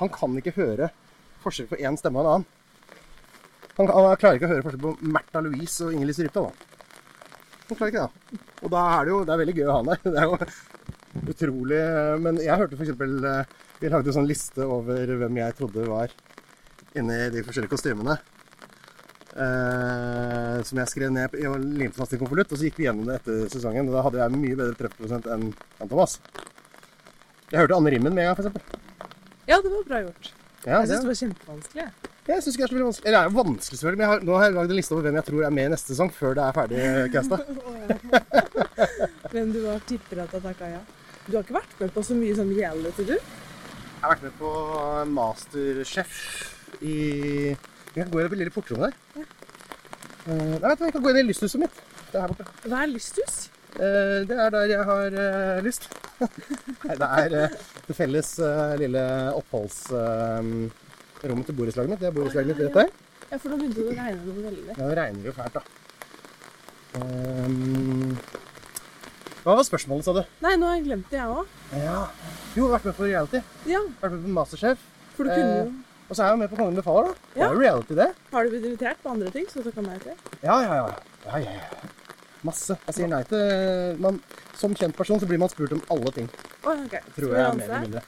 [0.00, 0.88] Han kan ikke høre
[1.44, 2.46] forskjell på én stemme og en annen.
[3.76, 6.48] Han, han klarer ikke å høre forskjell på Märtha Louise og Inger-Lise Rypdal.
[6.48, 6.74] da.
[7.68, 8.42] Han klarer ikke det.
[8.64, 10.02] Og da er det jo Det er veldig gøy å ha han der.
[10.14, 11.82] Det er jo utrolig
[12.26, 12.94] Men jeg hørte f.eks.
[13.84, 16.14] Vi lagde en sånn liste over hvem jeg trodde var
[16.98, 18.18] inni de forskjellige kostymene.
[19.34, 22.52] Eh, som jeg skrev ned i limte fast i konvolutt.
[22.54, 23.90] Og så gikk vi gjennom det etter sesongen.
[23.90, 25.50] Og da hadde jeg mye bedre treffprosent enn
[25.82, 26.18] Thomas.
[27.50, 28.80] Jeg hørte Anne Rimmen med en gang, f.eks.
[29.50, 30.32] Ja, det var bra gjort.
[30.64, 31.82] Ja, Jeg syns det, var kjempevanskelig.
[31.84, 32.42] jeg.
[32.42, 33.06] synes ikke det er så veldig vanskelig.
[33.06, 34.00] Eller det er jo vanskelig, selvfølgelig.
[34.00, 35.72] Men har, nå har jeg lagd en liste over hvem jeg tror er med i
[35.74, 36.78] neste sesong, før det er ferdig
[37.12, 37.36] casta.
[39.34, 40.80] Men du var tipper at har takka ja.
[41.26, 43.14] Du har ikke vært med på så mye sånn reality, du?
[43.14, 44.50] Jeg har vært med på
[45.16, 46.16] Masterchef
[46.84, 46.96] i
[47.94, 49.22] Vi kan gå inn i portrommet der.
[50.24, 51.76] Eh, Nei, vet hva, vi kan gå inn i lysthuset mitt.
[52.10, 52.44] Det er her borte.
[52.64, 53.34] Hva er lysthus?
[53.74, 55.82] Eh, Det er der jeg har eh, lyst.
[56.88, 57.28] Nei, det er
[57.88, 58.30] det felles
[58.80, 59.02] lille
[59.38, 62.00] oppholdsrommet til borettslaget mitt.
[62.02, 62.88] Det er borettslaget mitt rett der.
[63.30, 64.64] Ja, for nå begynte det å regne noe veldig.
[64.74, 65.62] Ja, det regner jo fælt, da.
[69.44, 70.22] Hva var spørsmålet, sa du?
[70.44, 71.44] Nei, nå har jeg glemt det, jeg òg.
[71.76, 71.98] Ja.
[72.56, 73.38] Jo, vært med på reality.
[73.68, 74.78] Ja, Vært med på Masterchef.
[75.16, 75.64] for du kunne jo
[76.08, 77.30] Og så er jeg jo med på Kongen befaler, da.
[77.34, 78.08] Det er jo reality, det.
[78.32, 80.18] Har du blitt invitert på andre ting, så du kan jeg til?
[80.42, 80.88] Ja, ja, ja.
[81.26, 81.92] ja, ja, ja.
[82.44, 82.76] Masse.
[82.86, 84.20] Jeg sier nei til man,
[84.54, 86.28] Som kjent person så blir man spurt om alle ting.
[86.62, 87.00] Oh, okay.
[87.16, 87.56] Tror jeg, danse?
[87.56, 88.02] mer eller mindre.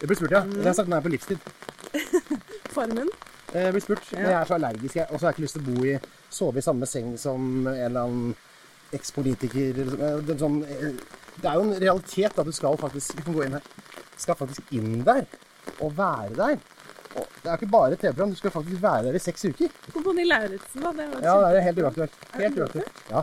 [0.00, 0.42] Jeg blir spurt, ja.
[0.48, 1.50] Jeg har sagt nei på livstid.
[2.74, 3.12] Farmen?
[3.52, 4.08] Jeg blir spurt.
[4.12, 5.06] Men jeg er så allergisk, jeg.
[5.10, 5.94] Og så har jeg ikke lyst til å bo i
[6.36, 8.34] Sove i samme seng som en eller annen
[8.96, 9.76] ekspolitiker.
[9.76, 10.96] Det, er sånn, eh,
[11.36, 13.68] det er jo en realitet at du skal faktisk Du kan gå inn her.
[14.16, 15.24] Skal faktisk inn der.
[15.78, 16.58] Og være der.
[17.16, 19.70] Det er ikke bare TV-program, du skal faktisk være der i seks uker.
[19.94, 20.90] Kompani Lauritzen, da.
[20.98, 22.16] Det var Ja, det er helt uaktuelt.
[22.36, 23.00] Helt uaktuelt.
[23.10, 23.22] Ja.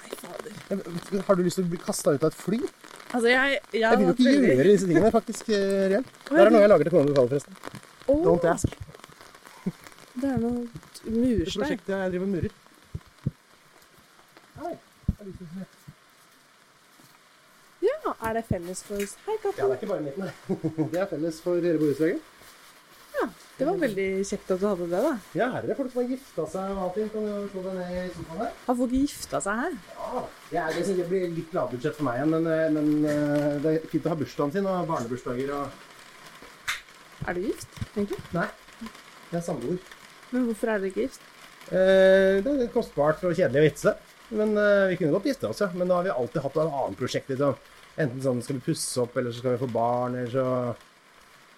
[0.00, 1.22] Nei, fader.
[1.26, 2.60] Har du lyst til å bli kasta ut av et fly?
[3.10, 5.48] Altså, jeg, jeg, Jeg vil jo ikke gjøre disse tingene, faktisk.
[5.50, 6.12] eh, reelt.
[6.30, 7.54] Det er noe jeg lager til kona befaler, forresten.
[8.28, 8.78] Don't ask.
[10.20, 11.44] Det er noe murstein.
[11.56, 12.52] prosjektet jeg driver og murer.
[14.60, 14.74] Hei.
[17.80, 19.58] Ja, er det felles for Hei, katten.
[19.58, 20.30] Ja, det er ikke bare mitt, nei.
[20.92, 22.29] Det er felles for hele borettslaget.
[23.60, 25.10] Det var veldig kjekt at du hadde det, da.
[25.36, 26.70] Ja, her er det folk som har gifta seg
[27.02, 27.10] inn.
[27.12, 28.54] Kan du slå deg ned i sofaen her?
[28.64, 29.74] Har folk gifta seg her?
[29.98, 30.22] Ja.
[30.54, 33.84] Ja, det, jeg blir litt lavbudsjett for meg igjen, men, eh, men eh, det er
[33.92, 38.22] fint å ha bursdagen sin og barnebursdager og Er du gift, egentlig?
[38.32, 38.48] Nei.
[38.80, 39.92] Jeg er samboer.
[40.32, 41.26] Men hvorfor er dere ikke gift?
[41.68, 44.06] Eh, det er kostbart og kjedelig å gifte seg.
[44.40, 45.68] Men eh, vi kunne godt gifte oss, ja.
[45.76, 47.28] Men da har vi alltid hatt et annet prosjekt.
[47.34, 47.60] Liksom.
[48.00, 50.46] Enten sånn skal vi pusse opp, eller så skal vi få barn, eller så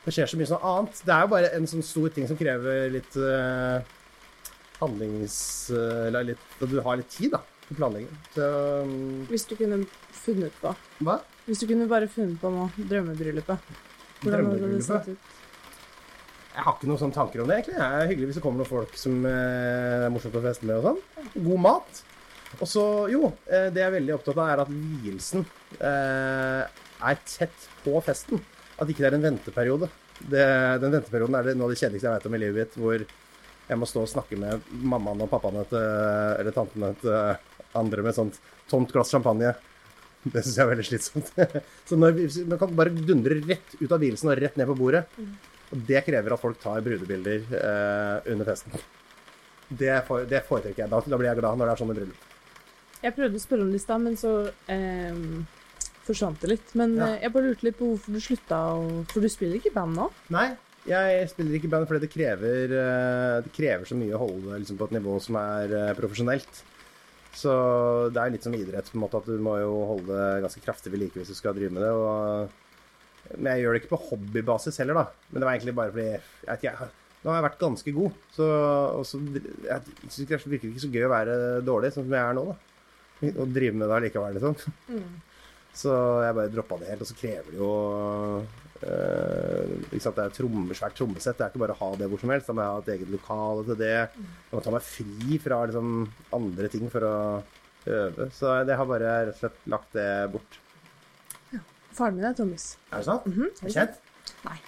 [0.03, 1.03] Det skjer så mye sånn annet.
[1.07, 3.85] Det er jo bare en sånn stor ting som krever litt uh,
[4.81, 5.37] handlings...
[5.71, 8.17] eh, eller litt At du har litt tid, da, til planlegging.
[8.35, 8.49] Så
[8.83, 8.97] um...
[9.31, 9.85] Hvis du kunne
[10.23, 10.75] funnet på
[11.07, 11.21] Hva?
[11.47, 13.71] Hvis du kunne bare funnet på noe drømmebryllupet.
[14.23, 14.91] Hvordan hadde det Drømmebryllupet?
[14.91, 15.39] sett ut?
[16.53, 17.79] Jeg har ikke noen sånne tanker om det, egentlig.
[17.79, 20.83] Det er hyggelig hvis det kommer noen folk som eh, er morsomt å feste med
[20.83, 21.31] og sånn.
[21.47, 22.03] God mat.
[22.59, 25.47] Og så, jo, eh, det jeg er veldig opptatt av, er at vielsen
[25.79, 28.43] eh, er tett på festen.
[28.83, 29.89] At ikke det er en venteperiode.
[30.19, 30.47] Det,
[30.83, 33.05] den venteperioden er det noe av det kjedeligste jeg vet om i livet mitt, hvor
[33.73, 35.85] jeg må stå og snakke med mammaen og pappaen til,
[36.41, 38.41] eller tantene til andre med sånt
[38.71, 39.53] tomt glass champagne.
[40.23, 41.31] Det syns jeg er veldig slitsomt.
[41.89, 42.19] Så når
[42.51, 45.07] man kan bare dundre rett ut av vielsen og rett ned på bordet.
[45.73, 48.77] Og det krever at folk tar brudebilder eh, under festen.
[49.73, 49.95] Det,
[50.29, 50.91] det foretrekker jeg.
[50.93, 52.29] Da, da blir jeg glad når det er sånne bryllup.
[53.03, 54.33] Jeg prøvde å spørre om det i stad, men så
[54.71, 55.23] eh,
[56.07, 56.75] forsvant det litt.
[56.79, 57.07] Men Ja.
[57.15, 58.59] eh, jeg bare lurte litt på hvorfor du slutta
[59.13, 60.11] For du spiller ikke i band nå?
[60.35, 60.49] Nei,
[60.89, 64.59] jeg spiller ikke i band fordi det krever, eh, det krever så mye å holde
[64.59, 66.63] liksom, på et nivå som er eh, profesjonelt.
[67.33, 67.53] Så
[68.13, 70.61] det er litt som idrett, på en måte, at du må jo holde det ganske
[70.67, 71.93] kraftig ved like hvis du skal drive med det.
[71.97, 72.51] Og,
[73.39, 75.07] men jeg gjør det ikke på hobbybasis heller, da.
[75.31, 76.91] Men det var egentlig bare fordi jeg, jeg,
[77.23, 78.47] Nå har jeg vært ganske god, så,
[79.07, 82.35] så jeg synes det virker ikke så gøy å være dårlig, sånn som jeg er
[82.35, 82.57] nå, da.
[83.39, 84.57] Å drive med det allikevel, liksom.
[85.75, 85.93] Så
[86.25, 87.05] jeg bare droppa det helt.
[87.05, 87.71] Og så krever det jo
[88.83, 91.39] øh, ikke sant, Det er tromme, svært trommesett.
[91.39, 92.51] Det er ikke bare å ha det hvor som helst.
[92.51, 93.93] Da må jeg ha et eget lokale til det.
[93.97, 95.93] Jeg må ta meg fri fra liksom,
[96.39, 97.17] andre ting for å
[97.89, 98.29] øve.
[98.37, 100.59] Så det har bare rett og slett lagt det bort.
[101.93, 102.71] Faren min er trommis.
[102.89, 103.27] Er det sant?
[103.29, 103.99] Mhm, er det Kjent?
[104.47, 104.59] Nei.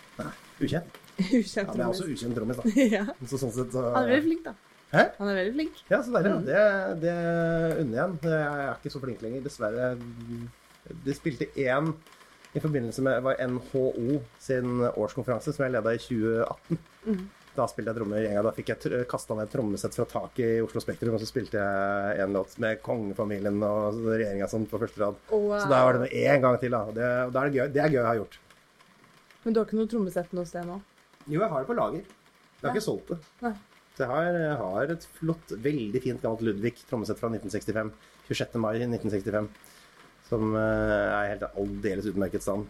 [0.61, 0.99] Ukjent?
[1.15, 2.75] Ukjent Ja, jeg er også ukjent trommis, da.
[2.99, 3.05] ja.
[3.31, 4.53] Så sånn sett så Han er veldig flink, da.
[4.95, 5.05] Hæ?
[5.19, 5.79] Han er veldig flink.
[5.89, 6.35] Ja, så deilig.
[6.47, 6.59] Det,
[7.03, 7.15] det
[7.81, 8.13] unner jeg ham.
[8.29, 9.89] Jeg er ikke så flink lenger, dessverre.
[11.05, 11.93] De spilte én
[12.55, 16.79] i forbindelse med var NHO sin årskonferanse, som jeg leda i 2018.
[17.09, 17.25] Mm.
[17.55, 18.47] Da spilte jeg trommer en gang.
[18.47, 21.61] Da fikk jeg kasta ned et trommesett fra taket i Oslo Spektrum, og så spilte
[21.61, 25.21] jeg en låt med kongefamilien og regjeringa sånn på første rad.
[25.31, 25.59] Wow.
[25.63, 26.83] Så da var det med én gang til, da.
[26.95, 27.69] Det, da er det, gøy.
[27.77, 28.41] det er gøy å ha gjort.
[29.45, 30.81] Men du har ikke noe trommesett noe sted nå?
[31.29, 32.11] Jo, jeg har det på lager.
[32.59, 33.21] Jeg har ikke solgt det.
[33.45, 33.55] Nei.
[33.95, 37.93] Så jeg har, jeg har et flott, veldig fint gammelt Ludvig trommesett fra 1965.
[38.27, 38.57] 26.
[38.59, 39.51] mai 1965.
[40.35, 42.67] Som eh, er helt aldeles utmerket stand.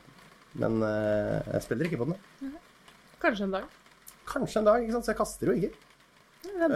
[0.61, 2.55] Men eh, jeg spiller ikke på den.
[3.25, 3.69] Kanskje en dag.
[4.29, 5.07] kanskje en dag, ikke sant?
[5.07, 5.73] så jeg kaster jo ikke.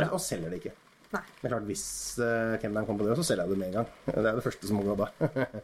[0.09, 0.76] Og selger det ikke.
[1.12, 1.24] Nei.
[1.41, 1.86] Men klart, hvis
[2.20, 3.91] uh, Kemneren kommer på det, så selger jeg det med en gang.
[4.12, 5.09] Det er det første som må gå da.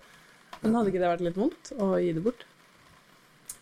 [0.63, 2.47] Men hadde ikke det vært litt vondt å gi det bort?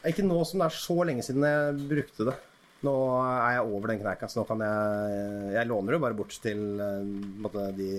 [0.03, 2.35] ikke nå som det er så lenge siden jeg brukte det.
[2.83, 2.93] Nå
[3.23, 6.63] er jeg over den kneika, så nå kan jeg Jeg låner det bare bort til
[6.83, 7.13] eh,
[7.45, 7.91] måte, de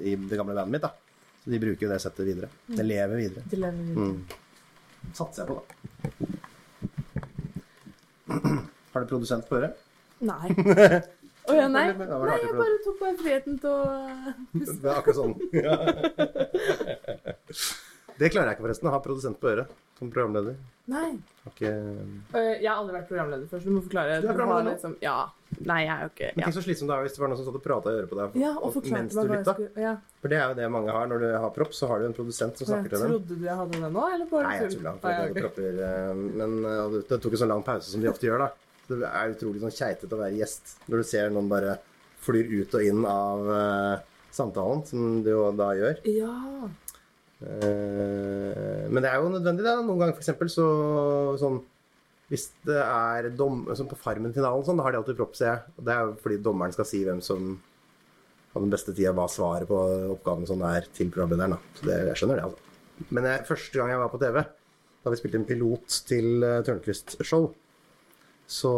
[0.00, 1.09] i det gamle bandet mitt, da.
[1.40, 2.48] Så de bruker jo det settet videre.
[2.68, 3.42] Det lever videre.
[3.50, 4.06] Det lever videre.
[4.10, 4.18] Mm.
[5.16, 5.62] Satser jeg på, da.
[8.92, 9.72] Har du produsent på øret?
[10.20, 10.48] Nei.
[11.50, 11.86] Å ja, nei.
[11.96, 13.74] Nei, jeg bare tok meg friheten til å
[14.52, 15.34] Det er akkurat sånn.
[18.20, 18.88] Det klarer jeg ikke, forresten.
[18.90, 20.56] Å ha produsent på øret som programleder.
[20.90, 21.10] Nei.
[21.46, 21.70] Okay.
[21.70, 24.20] Øh, Jeg har aldri vært programleder før, så du må forklare.
[24.20, 24.72] Du er programleder nå?
[24.76, 25.30] liksom- Ja.
[25.66, 26.46] Nei, jeg er jo ikke Men ja.
[26.46, 28.08] tenk så slitsomt det er hvis det var noen som satt og prata i øret
[28.10, 29.54] på deg ja, og mens du lytta.
[29.76, 29.96] Ja.
[30.22, 31.06] For det er jo det mange har.
[31.10, 33.10] Når du har propp, så har du en produsent som Jeg snakker til dem.
[33.10, 34.92] trodde du jeg hadde det nå, eller bare Nei, jeg tulla.
[35.00, 35.42] For ja, jeg hadde ok.
[35.46, 35.72] propper.
[35.80, 38.50] eh, Men eh, det det tok en sånn lang pause som de ofte gjør, da.
[38.86, 41.78] Så det er utrolig sånn keitete å være gjest når du ser noen bare
[42.20, 43.96] flyr ut og inn av uh,
[44.30, 45.96] samtalen, som du jo da gjør.
[46.04, 46.68] Ja.
[47.40, 49.74] Eh, men det er jo nødvendig, det.
[49.86, 50.66] Noen ganger eksempel så
[51.40, 51.62] sånn
[52.30, 55.74] Hvis det er dom, sånn på Farmen-finalen, sånn, da har de alltid propp, ser jeg.
[55.82, 57.56] Det er fordi dommeren skal si hvem som
[58.52, 59.80] har den beste tida, hva svaret på
[60.14, 61.58] oppgaven sånn er til programlederen.
[61.78, 62.68] Så det, jeg skjønner det, altså.
[63.10, 64.38] Men jeg, første gang jeg var på TV,
[65.00, 67.50] da vi spilte en pilot til uh, Tørnquist-show,
[68.50, 68.72] så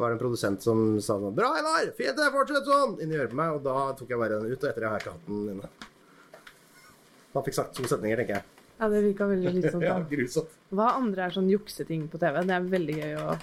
[0.00, 1.88] var det en produsent som sa sånn 'Bra, Einar!
[1.96, 2.20] Fint!
[2.32, 3.56] Fortsett sånn!' inni øret på meg.
[3.56, 5.52] Og da tok jeg bare den ut, og etter det har jeg ikke hatt den
[5.54, 5.70] inne.
[7.34, 8.44] Han fikk sagt to setninger, tenker jeg.
[8.78, 10.50] ja, det virka veldig litt Ja, grusomt.
[10.74, 12.40] Hva andre er sånn jukseting på TV?
[12.46, 13.36] Det er veldig gøy å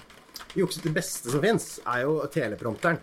[0.56, 2.98] Jukse det beste som fins, er jo teleprompteren.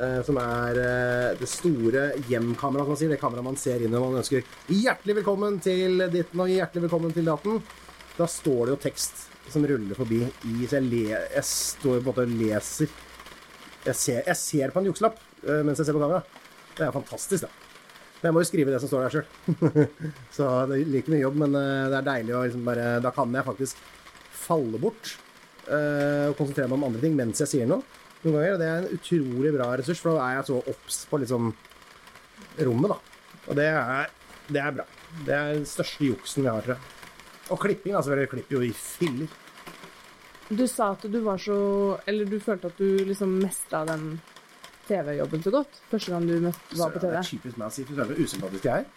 [0.00, 3.10] eh, som er eh, det store hjemkameraet, man sier.
[3.12, 7.12] Det kameraet man ser inn når man ønsker 'hjertelig velkommen til ditten' og 'hjertelig velkommen
[7.14, 7.60] til datten'.
[8.16, 11.02] Da står det jo tekst som ruller forbi i Så jeg, le,
[11.34, 12.88] jeg står på en måte og leser
[13.84, 16.22] Jeg ser, jeg ser på en jukselapp eh, mens jeg ser på kamera.
[16.74, 17.48] Det er fantastisk, da.
[18.24, 19.82] Men jeg må jo skrive det som står der sjøl.
[20.36, 23.12] Så det er like mye jobb, men eh, det er deilig å liksom bare Da
[23.12, 23.82] kan jeg faktisk
[24.44, 25.10] falle bort
[25.68, 27.84] eh, og konsentrere meg om andre ting mens jeg sier noe.
[28.22, 31.02] Noen ganger, og Det er en utrolig bra ressurs, for da er jeg så obs
[31.10, 31.52] på liksom
[32.64, 33.30] rommet, da.
[33.44, 34.12] Og det er,
[34.48, 34.86] det er bra.
[35.28, 36.92] Det er den største juksen vi har, tror jeg.
[37.52, 38.16] Og klipping, altså.
[38.16, 39.40] Vi klipper jo i filler.
[40.48, 41.56] Du sa at du var så
[42.08, 44.14] Eller du følte at du liksom mestra den
[44.88, 46.34] TV-jobben så godt første gang du
[46.80, 47.10] var på TV?
[47.10, 48.88] Det er typisk meg å si, for søren så usympatisk jeg er.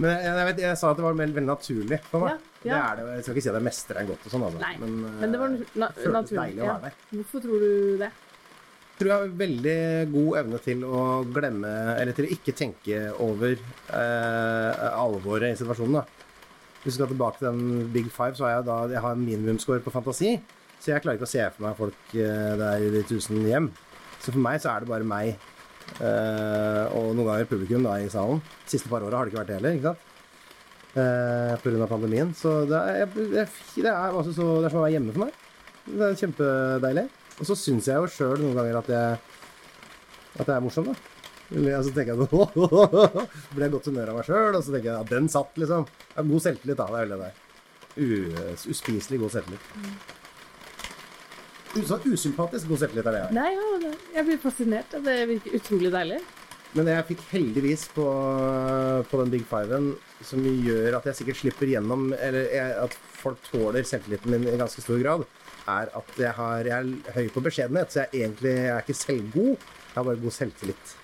[0.00, 2.36] Men jeg, jeg, vet, jeg sa at det var veldig, veldig naturlig for meg.
[2.62, 2.74] Ja, ja.
[2.74, 3.14] Det er det.
[3.18, 4.60] Jeg skal ikke si at jeg mestrer den godt og sånn, altså.
[4.62, 6.40] Nei, Men, eh, Men det var na det naturlig.
[6.40, 6.98] deilig å være der.
[7.16, 7.72] Hvorfor tror du
[8.04, 8.10] det?
[8.10, 9.76] Jeg tror jeg har veldig
[10.12, 16.00] god evne til å glemme, eller til å ikke tenke over eh, alvoret i situasjonen.
[16.00, 16.04] da.
[16.80, 19.24] Hvis vi skal tilbake til den Big Five, så har jeg da jeg har en
[19.26, 20.34] minimumscore på fantasi.
[20.80, 23.70] Så jeg klarer ikke å se for meg folk eh, der i de tusen hjem.
[24.20, 28.10] Så for meg så er det bare meg eh, og noen ganger publikum da i
[28.12, 28.42] salen.
[28.64, 30.06] De siste par åra har det ikke vært det heller, ikke sant?
[30.90, 31.86] Eh, Pga.
[31.90, 32.34] pandemien.
[32.36, 33.48] Så det er, jeg, jeg,
[33.80, 35.46] det, er også så, det er som å være hjemme for meg.
[35.90, 37.06] Det er kjempedeilig.
[37.40, 39.20] Og så syns jeg jo sjøl noen ganger at jeg
[40.38, 40.94] at det er morsom, da.
[41.50, 43.24] Og så tenker jeg sånn
[43.56, 45.88] Blir jeg godt humør av meg sjøl, og så tenker jeg at den satt, liksom.
[46.06, 46.86] Jeg har god selvtillit, da.
[46.86, 48.66] Det er vel det der.
[48.70, 50.18] Uspiselig god selvtillit.
[51.70, 53.24] Så usympatisk god selvtillit er det.
[53.36, 54.94] Nei, ja, jeg blir fascinert.
[55.06, 56.20] Det virker utrolig deilig.
[56.74, 58.06] Men jeg fikk heldigvis på,
[59.10, 59.92] på den Big Fiven,
[60.26, 64.58] som gjør at jeg sikkert slipper gjennom Eller jeg, at folk tåler selvtilliten min i
[64.58, 65.26] ganske stor grad,
[65.70, 67.90] er at jeg, har, jeg er høy på beskjedenhet.
[67.90, 70.96] Så jeg egentlig jeg er ikke selvgod, jeg har bare god selvtillit.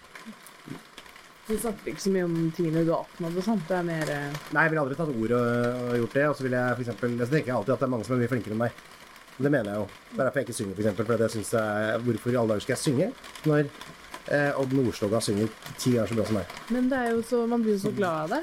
[1.47, 3.67] Du snakker ikke så mye om tingene du har oppnådd og sånt.
[3.69, 6.25] Det er mer eh, Nei, jeg ville aldri tatt ordet og, og gjort det.
[6.27, 8.17] Og så vil jeg for eksempel, så tenker jeg alltid at det er mange som
[8.17, 8.81] er mye flinkere enn meg.
[9.37, 9.87] Det mener jeg jo.
[10.13, 11.07] Det er derfor jeg ikke synger, for eksempel.
[11.07, 11.51] For jeg synes
[12.07, 13.09] hvorfor i alle dager skal jeg synge
[13.51, 13.67] når
[14.33, 16.55] eh, Odd Nordstoga synger ti ganger så bra som meg?
[16.73, 18.41] Men det er jo så, man blir jo så glad av det.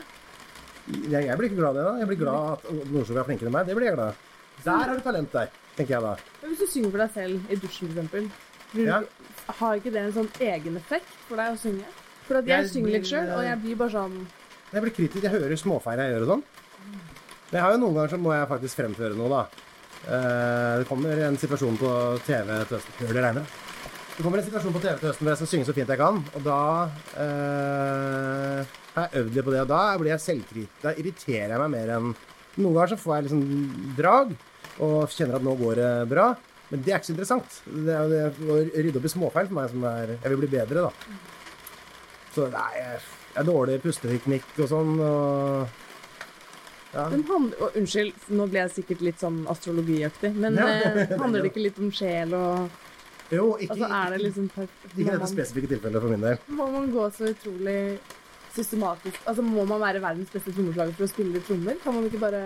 [1.09, 1.93] Jeg, jeg blir ikke glad av det, da.
[2.03, 3.67] Jeg blir glad at Odd Nordstoga er flinkere enn meg.
[3.71, 4.29] Det blir jeg glad av.
[4.63, 6.13] Der har du talent der, tenker jeg da.
[6.43, 8.29] Men hvis du synger for deg selv i dusjen, for eksempel,
[8.73, 9.01] Ja.
[9.59, 11.85] har ikke det en sånn egen effekt for deg å synge?
[12.27, 14.15] For at jeg, Jeg synger litt sjøl, og jeg blir bare sånn
[14.73, 15.23] Jeg blir kritisk.
[15.23, 16.43] Jeg hører småfeil jeg gjør og sånn.
[17.51, 19.72] Men jeg har jo noen ganger så må jeg faktisk fremføre noe, da.
[20.03, 21.91] Eh, det kommer en situasjon på
[22.27, 23.51] TV til høsten Hør det regner.
[24.13, 26.01] Det kommer en situasjon på TV til høsten hvor jeg skal synge så fint jeg
[26.01, 26.59] kan, og da
[27.23, 30.81] eh, har jeg øvd litt på det, og da blir jeg selvkritisk.
[30.83, 32.13] Da irriterer jeg meg mer enn
[32.53, 34.33] Noen ganger så får jeg liksom drag
[34.85, 36.25] og kjenner at nå går det bra.
[36.69, 37.55] Men det er ikke så interessant.
[37.65, 40.83] Det er, å rydde opp i småfeil for meg som er Jeg vil bli bedre,
[40.85, 41.17] da.
[42.35, 42.99] Så nei, jeg
[43.41, 44.93] er dårlig pusteteknikk og sånn.
[45.01, 45.82] Og
[46.93, 47.03] ja.
[47.09, 50.67] Handler, og Unnskyld, nå ble jeg sikkert litt sånn astrologiaktig, men Ja.
[50.67, 52.69] eh, handler det ikke litt om sjel og
[53.33, 56.37] Jo, ikke, Altså, er det liksom ikke dette spesifikke tilfellet for min del.
[56.53, 57.79] må man gå så utrolig
[58.53, 61.79] systematisk Altså, må man være verdens beste trommeslager for å spille trommer?
[61.83, 62.43] Kan man ikke bare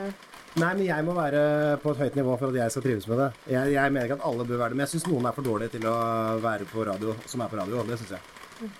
[0.57, 1.41] Nei, men jeg må være
[1.83, 3.25] på et høyt nivå for at jeg skal trives med det.
[3.51, 5.45] Jeg, jeg mener ikke at alle bør være det, men jeg syns noen er for
[5.45, 5.97] dårlige til å
[6.41, 7.83] være på radio, som er på radio.
[7.85, 8.71] Det syns jeg.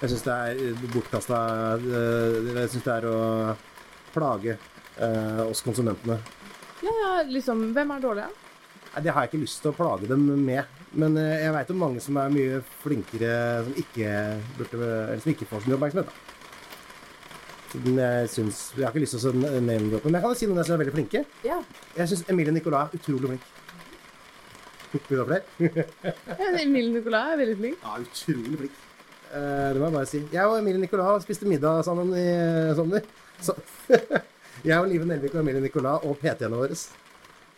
[0.00, 1.40] Jeg syns det er bortkasta
[1.82, 3.18] Jeg syns det er å
[4.14, 4.56] plage
[5.00, 6.18] eh, oss konsumentene.
[6.84, 8.46] Ja, ja, liksom Hvem er dårlig, da?
[8.94, 10.64] Nei, Det har jeg ikke lyst til å plage dem med.
[10.96, 13.34] Men eh, jeg veit om mange som er mye flinkere,
[13.66, 14.14] som ikke,
[14.56, 16.08] burde, eller som ikke får så mye oppmerksomhet.
[16.08, 16.32] Da.
[17.76, 20.64] Men jeg, syns, jeg har ikke lyst til å name-droppe, men jeg kan si noen
[20.64, 21.22] som er veldig flinke.
[21.44, 21.58] Ja.
[21.98, 23.52] Jeg syns Emilie Nicolas er utrolig flink.
[24.94, 25.42] Vil du ha flere?
[26.40, 27.82] ja Emilie Nicolas er veldig flink.
[27.82, 28.78] Ja, utrolig flink.
[29.26, 30.22] Eh, det må jeg bare si.
[30.32, 32.26] Jeg og Emilie Nicolas spiste middag sammen i
[32.78, 33.04] sommer.
[33.44, 33.58] Så,
[34.66, 36.76] jeg og Live Nelvik og Emilie Nicolas og PT-ene våre.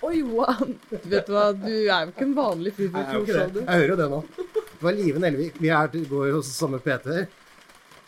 [0.07, 0.69] Oi, wow.
[1.11, 4.09] Vet du hva, du er jo ikke en vanlig fyr jeg, er hører jo det
[4.13, 4.23] nå.
[4.39, 5.59] Det var Live Nelvik.
[5.59, 7.27] Vi er, går hos samme PT-er.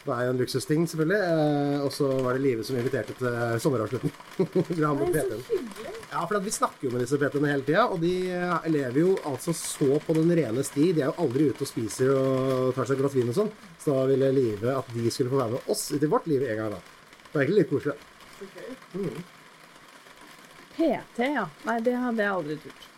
[0.00, 1.18] Det er jo en luksusting, selvfølgelig.
[1.28, 4.14] Eh, og så var det Live som inviterte til sommeravslutning.
[4.78, 5.96] Vi har Nei, så hyggelig.
[6.10, 9.12] Ja, for vi snakker jo med disse PT-ene hele tida, og de eh, lever jo
[9.28, 10.88] altså så på den rene sti.
[10.96, 13.52] De er jo aldri ute og spiser og tar seg et glass vin og sånn.
[13.82, 16.62] Så da ville Live at de skulle få være med oss til vårt liv en
[16.62, 16.80] gang da.
[17.26, 18.09] Det er egentlig litt koselig.
[20.76, 21.46] PT, ja.
[21.66, 22.88] Nei, det hadde jeg aldri turt.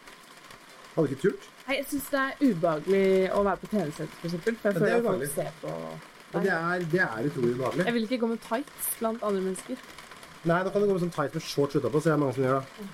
[0.94, 1.48] Hadde ikke turt.
[1.66, 3.78] Nei, Jeg syns det er ubehagelig å være på for
[4.28, 4.56] eksempel.
[4.62, 5.30] For jeg er føler at folk ubehagelig.
[5.34, 5.70] ser på
[6.32, 7.86] Men det er, det er utrolig ubehagelig.
[7.86, 9.86] Jeg vil ikke gå med tights blant andre mennesker.
[10.42, 12.36] Nei, da kan det gå med sånn tight med shorts utapå, så det er mange
[12.36, 12.86] som gjør det.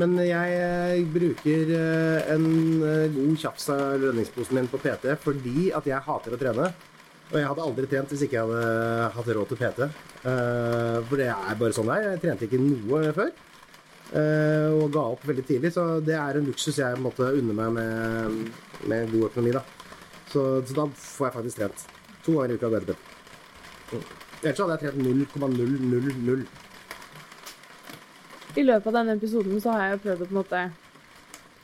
[0.00, 2.46] Men jeg eh, bruker eh, en
[2.80, 6.70] eh, god tjafs av lønningsposen min på PT fordi at jeg hater å trene.
[7.32, 9.86] Og jeg hadde aldri trent hvis ikke jeg hadde hatt råd til PT.
[10.26, 12.08] Uh, For det er bare sånn det er.
[12.10, 13.30] Jeg trente ikke noe før.
[14.12, 17.72] Uh, Og ga opp veldig tidlig, så det er en luksus jeg måtte unne meg
[17.78, 18.50] med,
[18.92, 19.54] med god økonomi.
[19.56, 19.64] da.
[20.28, 21.86] Så, så da får jeg faktisk trent.
[22.26, 24.04] To ganger i uka går jeg til PT.
[24.42, 24.98] Ellers hadde jeg trent
[25.40, 26.46] 0,000.
[28.52, 30.62] I løpet av denne episoden så har jeg prøvd å på en måte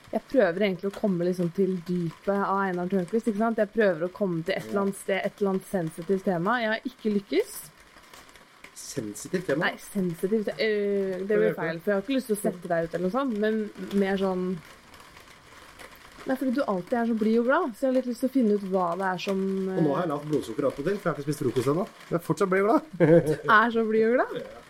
[0.09, 3.29] Jeg prøver egentlig å komme liksom til dypet av Einar Tørnquist.
[3.29, 3.59] ikke sant?
[3.61, 6.55] Jeg prøver å komme til et eller annet sted, et eller annet sensitivt tema.
[6.63, 7.59] Jeg har ikke lykkes.
[8.79, 9.69] Sensitivt tema.
[9.69, 12.87] Nei, sensitivt øh, Det blir feil, for jeg har ikke lyst til å sette deg
[12.87, 13.65] ut eller noe sånt, men
[13.99, 14.45] mer sånn
[16.29, 18.29] Nei, fordi du alltid er så blid og glad, så jeg har litt lyst til
[18.29, 21.09] å finne ut hva det er som Og nå har jeg lavt blodsukker attpåtil, for
[21.09, 21.87] jeg har ikke spist frokost ennå.
[22.11, 22.91] Men fortsatt blid og glad.
[23.29, 24.41] du er så blid og glad.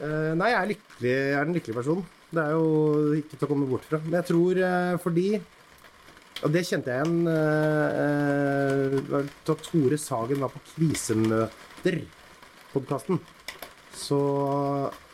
[0.00, 1.08] Uh, nei, jeg er lykkelig.
[1.10, 2.04] Jeg er den lykkelige personen.
[2.30, 3.98] Det er jo ikke til å komme bort fra.
[4.04, 5.26] Men jeg tror eh, fordi
[6.40, 12.00] Og det kjente jeg igjen eh, det Da Tore Sagen var på Krisemøter,
[12.70, 13.18] podkasten,
[13.98, 14.20] så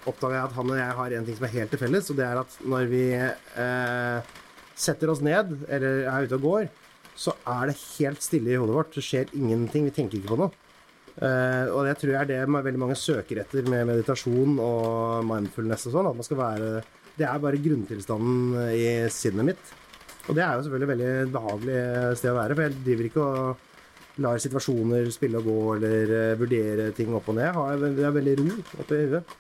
[0.06, 2.18] oppdaga jeg at han og jeg har en ting som er helt til felles, og
[2.18, 4.34] det er at når vi eh,
[4.76, 6.68] setter oss ned, eller er ute og går,
[7.16, 8.92] så er det helt stille i hodet vårt.
[8.94, 9.88] Det skjer ingenting.
[9.88, 10.52] Vi tenker ikke på noe.
[11.16, 15.88] Eh, og det tror jeg er det veldig mange søker etter med meditasjon og mindfulness
[15.88, 16.10] og sånn.
[16.10, 16.70] At man skal være
[17.16, 19.72] Det er bare grunntilstanden i sinnet mitt.
[20.26, 21.80] Og det er jo selvfølgelig et veldig behagelig
[22.18, 26.38] sted å være, for jeg driver ikke og lar situasjoner spille og gå eller eh,
[26.40, 27.46] vurdere ting opp og ned.
[27.46, 28.46] Jeg har veldig ro
[28.82, 29.34] oppi huet.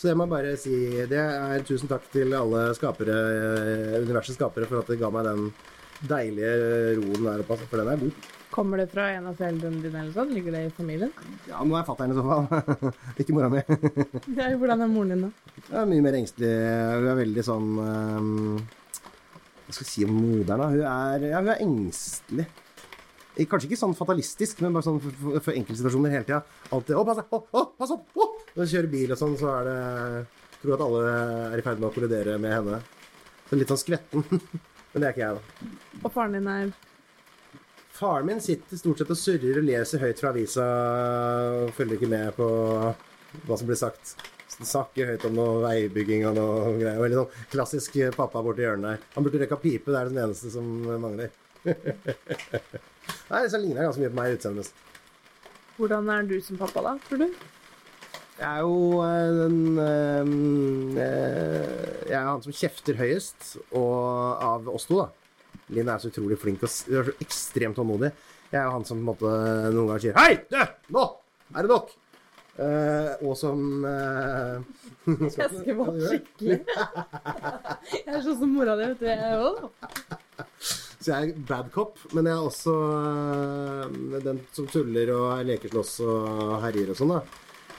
[0.00, 0.76] Så det må jeg bare si.
[1.10, 5.28] Det er tusen takk til alle skapere, eh, universets skapere for at de ga meg
[5.28, 5.50] den
[6.08, 6.52] deilige
[7.00, 8.28] roen der oppe, altså, for den er god.
[8.50, 10.32] Kommer det fra en av foreldrene dine eller sånn?
[10.34, 11.12] Ligger det i familien?
[11.46, 12.48] Ja, nå er fatter'n i så fall.
[13.22, 13.60] ikke mora mi.
[14.38, 15.52] Ja, hvordan er moren din, da?
[15.68, 16.50] Hun er mye mer engstelig.
[16.96, 18.32] Hun er veldig sånn um,
[19.68, 20.68] Hva skal jeg si om moderen, da?
[20.74, 22.48] Hun er, ja, hun er engstelig.
[23.36, 26.42] Eh, Kanskje ikke sånn fatalistisk, men bare sånn for, for, for enkeltsituasjoner hele tida.
[26.74, 28.28] Alltid 'Å, pass, å, å, pass opp!' Å!
[28.50, 29.80] Når hun kjører bil og sånn, så er det
[30.60, 31.12] Tror at alle
[31.54, 32.80] er i ferd med å kollidere med henne.
[33.48, 34.26] Så litt sånn skvetten.
[34.92, 35.68] men det er ikke jeg, da.
[36.02, 36.74] Og faren din er
[38.00, 40.66] Faren min sitter stort sett og surrer og leser høyt fra avisa.
[41.66, 44.14] og Følger ikke med på hva som blir sagt.
[44.48, 47.00] Snakker høyt om noe veibygging og noe greier.
[47.00, 49.04] Veldig sånn klassisk pappa borti hjørnet der.
[49.16, 50.64] Han burde røyka pipe, det er den eneste som
[51.04, 51.28] mangler.
[53.30, 54.72] Nei, så ligner jeg ganske mye på meg i utseendet.
[55.76, 57.28] Hvordan er du som pappa, da, tror du?
[58.40, 60.28] Jeg er jo eh, den øh,
[60.96, 63.92] øh, Jeg er han som kjefter høyest, og
[64.40, 65.19] av oss to, da.
[65.74, 68.12] Linn er så utrolig flink og du er så ekstremt tålmodig.
[68.50, 69.34] Jeg er jo han som på en måte
[69.70, 70.60] noen ganger sier 'Hei, du!
[70.96, 71.04] Nå
[71.54, 71.96] er det nok!'
[72.60, 74.58] Uh, og som eh,
[75.06, 76.58] Jeg skal være skikkelig.
[77.94, 79.06] Jeg er sånn som mora di, vet du.
[79.08, 79.62] Jeg òg.
[81.00, 85.72] Så jeg er bad cop, men jeg er også eh, den som tuller og leker
[85.72, 87.22] slåss og herjer og sånn, da.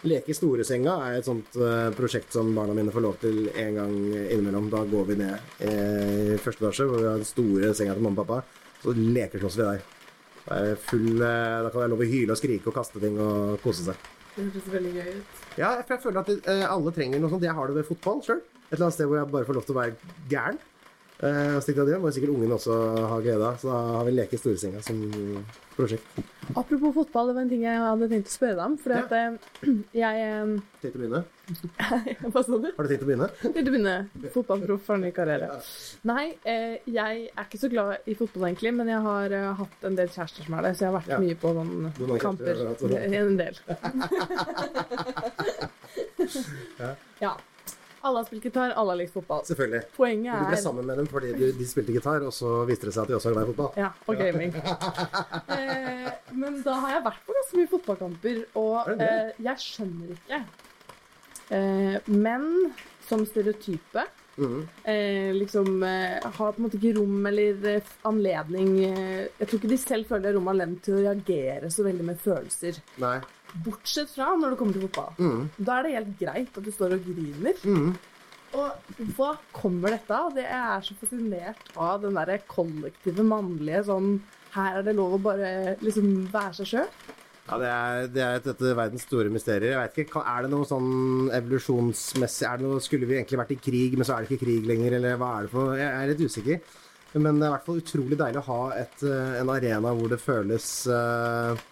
[0.02, 3.76] Leke i storesenga er et sånt eh, prosjekt som barna mine får lov til en
[3.78, 4.70] gang innimellom.
[4.74, 8.08] Da går vi ned eh, i første etasje, hvor vi har den store senga til
[8.08, 8.62] mamma og pappa.
[8.82, 9.84] Så lekeslåss vi der.
[10.56, 13.20] Er full, eh, da kan det være lov å hyle og skrike og kaste ting
[13.22, 14.10] og kose seg.
[14.34, 15.40] Det hørtes veldig gøy ut.
[15.60, 17.46] Ja, for jeg føler at eh, alle trenger noe sånt.
[17.46, 18.42] Jeg har det ved fotball sjøl.
[18.42, 20.62] Et eller annet sted hvor jeg bare får lov til å være gæren.
[21.22, 22.78] Eh, og stikke av det må sikkert ungen også
[23.12, 23.62] ha glede av.
[23.62, 25.04] Så da har vi leke i storesenga som
[25.82, 26.06] prosjekt.
[26.58, 28.74] Apropos fotball, det var en ting jeg hadde tenkt å spørre deg om.
[28.82, 29.30] Fordi at eh,
[30.04, 30.48] jeg eh,
[30.82, 31.22] Tenkt å begynne?
[32.32, 32.70] Hva sa du?
[32.78, 33.28] Har du tenkt å begynne?
[33.42, 33.96] Tenkt å begynne.
[34.34, 35.48] Fotballproff for en ny karriere.
[36.10, 39.28] Nei, eh, jeg er ikke så glad i fotball egentlig, men jeg har
[39.62, 41.18] hatt en del kjærester som er det, så jeg har vært Ja.
[41.22, 42.56] mye på noen kamper.
[43.22, 43.56] En del.
[47.22, 47.34] ja.
[48.04, 49.44] Alle har spilt gitar, alle har likt fotball.
[49.46, 49.82] Selvfølgelig.
[49.98, 52.88] Poenget er Du ble sammen med dem fordi du, de spilte gitar, og så viste
[52.90, 53.72] det seg at de også har glad i fotball.
[53.78, 54.56] Ja, og gaming.
[55.58, 60.42] eh, men da har jeg vært på ganske mye fotballkamper, og eh, jeg skjønner ikke
[61.52, 62.50] eh, menn
[63.10, 64.08] som stereotype
[64.42, 64.62] Mhm.
[64.88, 69.60] eh, liksom eh, har på en måte ikke rom eller eh, anledning eh, Jeg tror
[69.60, 72.22] ikke de selv føler det er rom og anledning til å reagere så veldig med
[72.24, 72.80] følelser.
[73.04, 73.18] Nei.
[73.66, 75.14] Bortsett fra når det kommer til fotball.
[75.20, 75.44] Mm.
[75.58, 77.64] Da er det helt greit at du står og griner.
[77.68, 77.92] Mm.
[78.60, 80.34] Og hva kommer dette av?
[80.36, 84.14] Det er så fascinert av den derre kollektive mannlige sånn
[84.52, 86.90] Her er det lov å bare liksom være seg sjøl.
[87.48, 89.74] Ja, det er, det er et, et verdens store mysterier.
[89.74, 93.56] Jeg vet ikke, Er det noe sånn evolusjonsmessig er det noe, Skulle vi egentlig vært
[93.56, 95.74] i krig, men så er det ikke krig lenger, eller hva er det for?
[95.80, 96.78] Jeg er litt usikker.
[97.20, 100.12] Men det er i hvert fall utrolig deilig å ha et, eh, en arena hvor
[100.12, 101.64] det føles eh,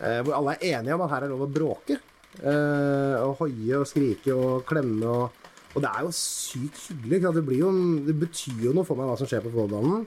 [0.00, 1.98] Hvor alle er enige om at her er lov å bråke.
[2.40, 5.30] eh, og hoie og skrike og klemme og
[5.74, 7.20] Og det er jo sykt hyggelig.
[7.22, 7.68] Det, jo,
[8.06, 10.02] det betyr jo noe for meg hva som skjer på Follobanen.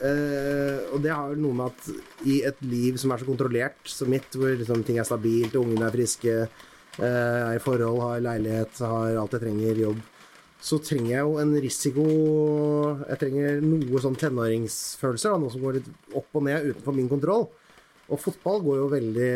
[0.00, 3.76] Eh, og det har jo noe med at i et liv som er så kontrollert
[3.86, 6.34] som mitt, hvor liksom ting er stabilt, ungene er friske,
[6.96, 10.00] eh, er i forhold, har leilighet, har alt jeg trenger, jobb,
[10.64, 12.04] så trenger jeg jo en risiko
[13.04, 17.12] Jeg trenger noe sånn tenåringsfølelser, da, noe som går litt opp og ned utenfor min
[17.12, 17.46] kontroll.
[18.12, 19.28] Og fotball går jo veldig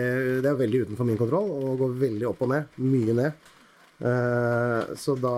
[0.44, 2.74] Det er veldig utenfor min kontroll og går veldig opp og ned.
[2.84, 3.46] Mye ned.
[3.98, 5.34] Uh, så da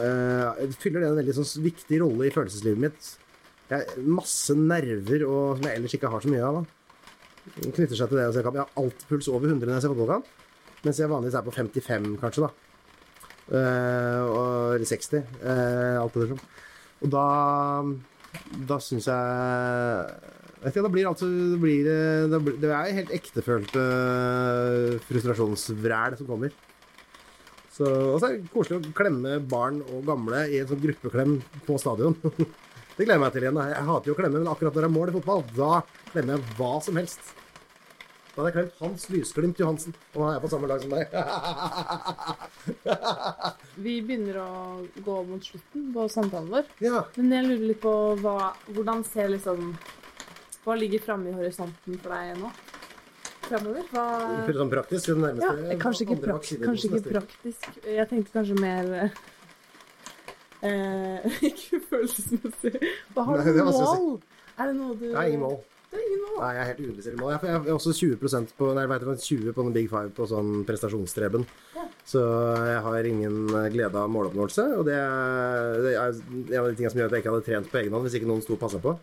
[0.00, 3.12] uh, fyller det en veldig sånn viktig rolle i følelseslivet mitt.
[3.68, 6.62] Jeg, masse nerver og, som jeg ellers ikke har så mye av.
[7.54, 8.58] Det knytter seg til det å se kamp.
[8.58, 10.32] Jeg har alltid puls over 100 når jeg ser fotballkamp.
[10.86, 12.48] Mens jeg vanligvis er på 55, kanskje.
[12.48, 12.50] da.
[13.52, 15.30] uh, eller 60.
[15.42, 16.34] Uh, alt der.
[16.98, 17.26] Og da
[18.68, 20.18] Da syns jeg
[20.66, 21.86] ikke, da blir altså Det, blir,
[22.32, 26.54] det, blir, det er helt ektefølte eh, frustrasjonsvræl som kommer.
[27.70, 31.36] Så, og så er det koselig å klemme barn og gamle i en sånn gruppeklem
[31.66, 32.16] på stadion.
[32.98, 33.58] Det gleder jeg meg til igjen.
[33.70, 35.74] Jeg hater jo å klemme, men akkurat når det er mål i fotball, da
[36.08, 37.28] klemmer jeg hva som helst.
[38.32, 41.14] Da hadde jeg klemt Hans Lysglimt Johansen, og han er på samme lag som deg.
[43.84, 44.50] Vi begynner å
[45.06, 46.68] gå mot slutten på samtalen vår.
[46.82, 47.04] ja.
[47.14, 47.94] Men jeg lurer litt på
[48.24, 48.36] hva,
[48.70, 49.72] hvordan ser liksom
[50.68, 52.50] Hva ligger framme i horisonten for deg nå?
[53.48, 53.86] Framover?
[53.88, 54.02] Hva
[54.52, 55.08] sånn praktisk.
[55.08, 57.68] Det ja, kanskje ikke, andre prak kanskje ikke praktisk.
[57.88, 58.90] Jeg tenkte kanskje mer
[60.60, 62.74] eh, Ikke følelsesmessig.
[63.14, 63.80] Hva har Nei, du mål?
[63.80, 64.44] Si.
[64.58, 65.56] Er det noe du ingen mål.
[65.88, 66.36] Det er ingen mål.
[66.42, 67.32] Nei, jeg er helt uinteressert i mål.
[67.32, 70.52] Jeg er også 20 på Nei, vet, ikke, 20% på den Big Five på sånn
[70.68, 71.48] prestasjonsstreben.
[71.78, 71.86] Ja.
[72.12, 72.26] Så
[72.74, 73.40] jeg har ingen
[73.72, 74.68] glede av måloppnåelse.
[74.76, 77.48] Og det er, det er en av de tingene som gjør at jeg ikke hadde
[77.48, 78.98] trent på egen hånd hvis ikke noen sto og passa på.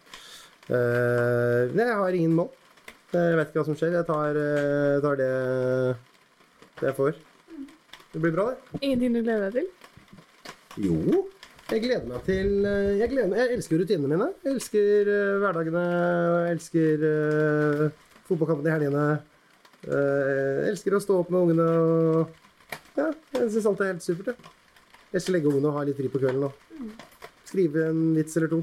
[0.65, 2.49] Eh, nei, jeg har ingen mål.
[3.15, 3.93] Jeg vet ikke hva som skjer.
[3.95, 5.29] Jeg tar, uh, tar det,
[6.81, 7.19] det jeg får.
[8.11, 8.81] Det blir bra, det.
[8.81, 9.69] Ingenting du gleder deg til?
[10.87, 11.25] Jo.
[11.65, 14.27] Jeg gleder meg til eh, Jeg, gleder jeg elsker rutinene mine.
[14.43, 15.85] Jeg elsker uh, hverdagene.
[16.45, 17.87] Jeg elsker uh,
[18.27, 19.05] fotballkampene i helgene.
[19.85, 22.41] Eh, jeg elsker å stå opp med ungene og
[22.95, 24.53] Ja, jeg syns alt er helt supert, jeg.
[25.13, 26.55] Jeg å legge ungene og ha litt fri på kvelden og
[27.45, 28.61] skrive en vits eller to.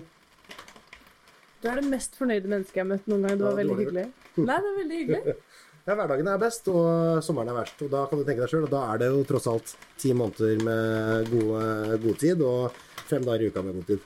[1.63, 3.37] Du er det mest fornøyde mennesket jeg har møtt noen gang.
[3.39, 3.87] Det var Ja, veldig dårlig.
[3.87, 4.47] hyggelig.
[4.49, 5.37] Nei, det er veldig hyggelig.
[5.83, 7.81] Ja, hverdagen er best, og sommeren er verst.
[7.83, 10.61] Og da kan du tenke deg sjøl, da er det jo tross alt ti måneder
[10.63, 11.63] med gode,
[12.05, 12.77] god tid, og
[13.11, 14.05] fem dager i uka med god tid.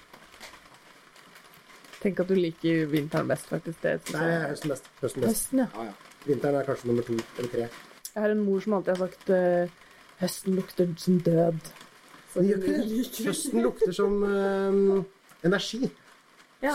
[2.01, 3.83] Tenk at du liker vinteren best, faktisk.
[3.85, 4.89] Det Nei, høsten best.
[5.03, 5.29] Høsten best.
[5.35, 5.69] Høsten, ja.
[5.77, 6.25] Ja, ja.
[6.31, 7.69] Vinteren er kanskje nummer to eller tre.
[8.15, 9.77] Jeg har en mor som alltid har sagt eh,
[10.23, 11.71] høsten lukter som død.
[12.33, 12.47] Så
[13.29, 15.05] Høsten lukter som øhm,
[15.45, 15.91] energi.
[16.65, 16.73] Ja.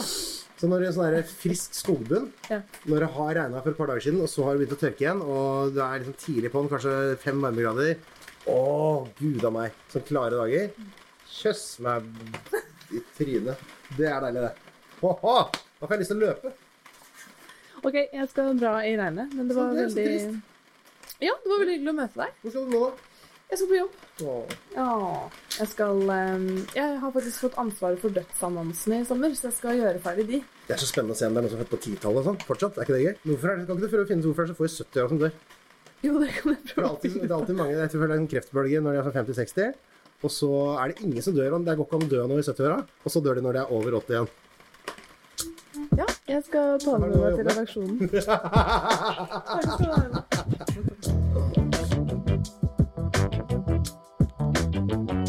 [0.61, 2.59] Så når det er sånn frisk skogbunn, Ja.
[2.85, 4.81] når det har regna for et par dager siden, og så har det begynt å
[4.83, 7.95] tørke igjen, og det er liksom tidlig den, kanskje fem varmegrader
[8.45, 9.71] Å, gud a meg.
[9.91, 10.71] Sånne klare dager.
[11.29, 12.03] Kjøss meg
[12.91, 13.57] i trynet.
[13.97, 14.53] Det er deilig, det.
[15.01, 15.35] Åhå,
[15.79, 16.53] da får jeg lyst til å løpe.
[17.83, 20.41] OK, jeg skal dra i regnet, men det var veldig
[21.21, 22.33] Ja, det var veldig hyggelig å møte deg.
[22.43, 22.91] Hvor skal du nå?
[23.51, 23.95] Jeg skal på jobb.
[24.23, 24.51] Åh.
[24.77, 24.91] Ja,
[25.57, 29.81] jeg skal um, Jeg har faktisk fått ansvaret for dødsannonsene i sommer, så jeg skal
[29.81, 30.37] gjøre ferdig de.
[30.69, 32.21] Det er så spennende å se om det er noen som er født på 10-tallet
[32.21, 32.39] og sånn.
[32.47, 32.79] Fortsatt.
[32.79, 33.15] Er ikke det gøy?
[33.25, 34.69] Hvorfor er det, kan ikke du prøve å finne ut hvorfor det er så få
[34.69, 35.33] i 70-åra som dør?
[36.01, 38.07] Jo, det kan jeg For det er alltid, det er alltid mange, jeg tror det
[38.15, 39.75] er en kreftbølge når de er fra 50-60.
[40.21, 41.57] Og så er det ingen som dør.
[41.59, 42.79] Det går ikke an å dø nå i 70-åra.
[43.03, 44.31] Og så dør de når de er over 80 igjen.
[45.99, 47.97] Ja, jeg skal ta med meg til redaksjonen.
[48.15, 50.87] Takk skal du ha.
[54.91, 55.20] Thank you.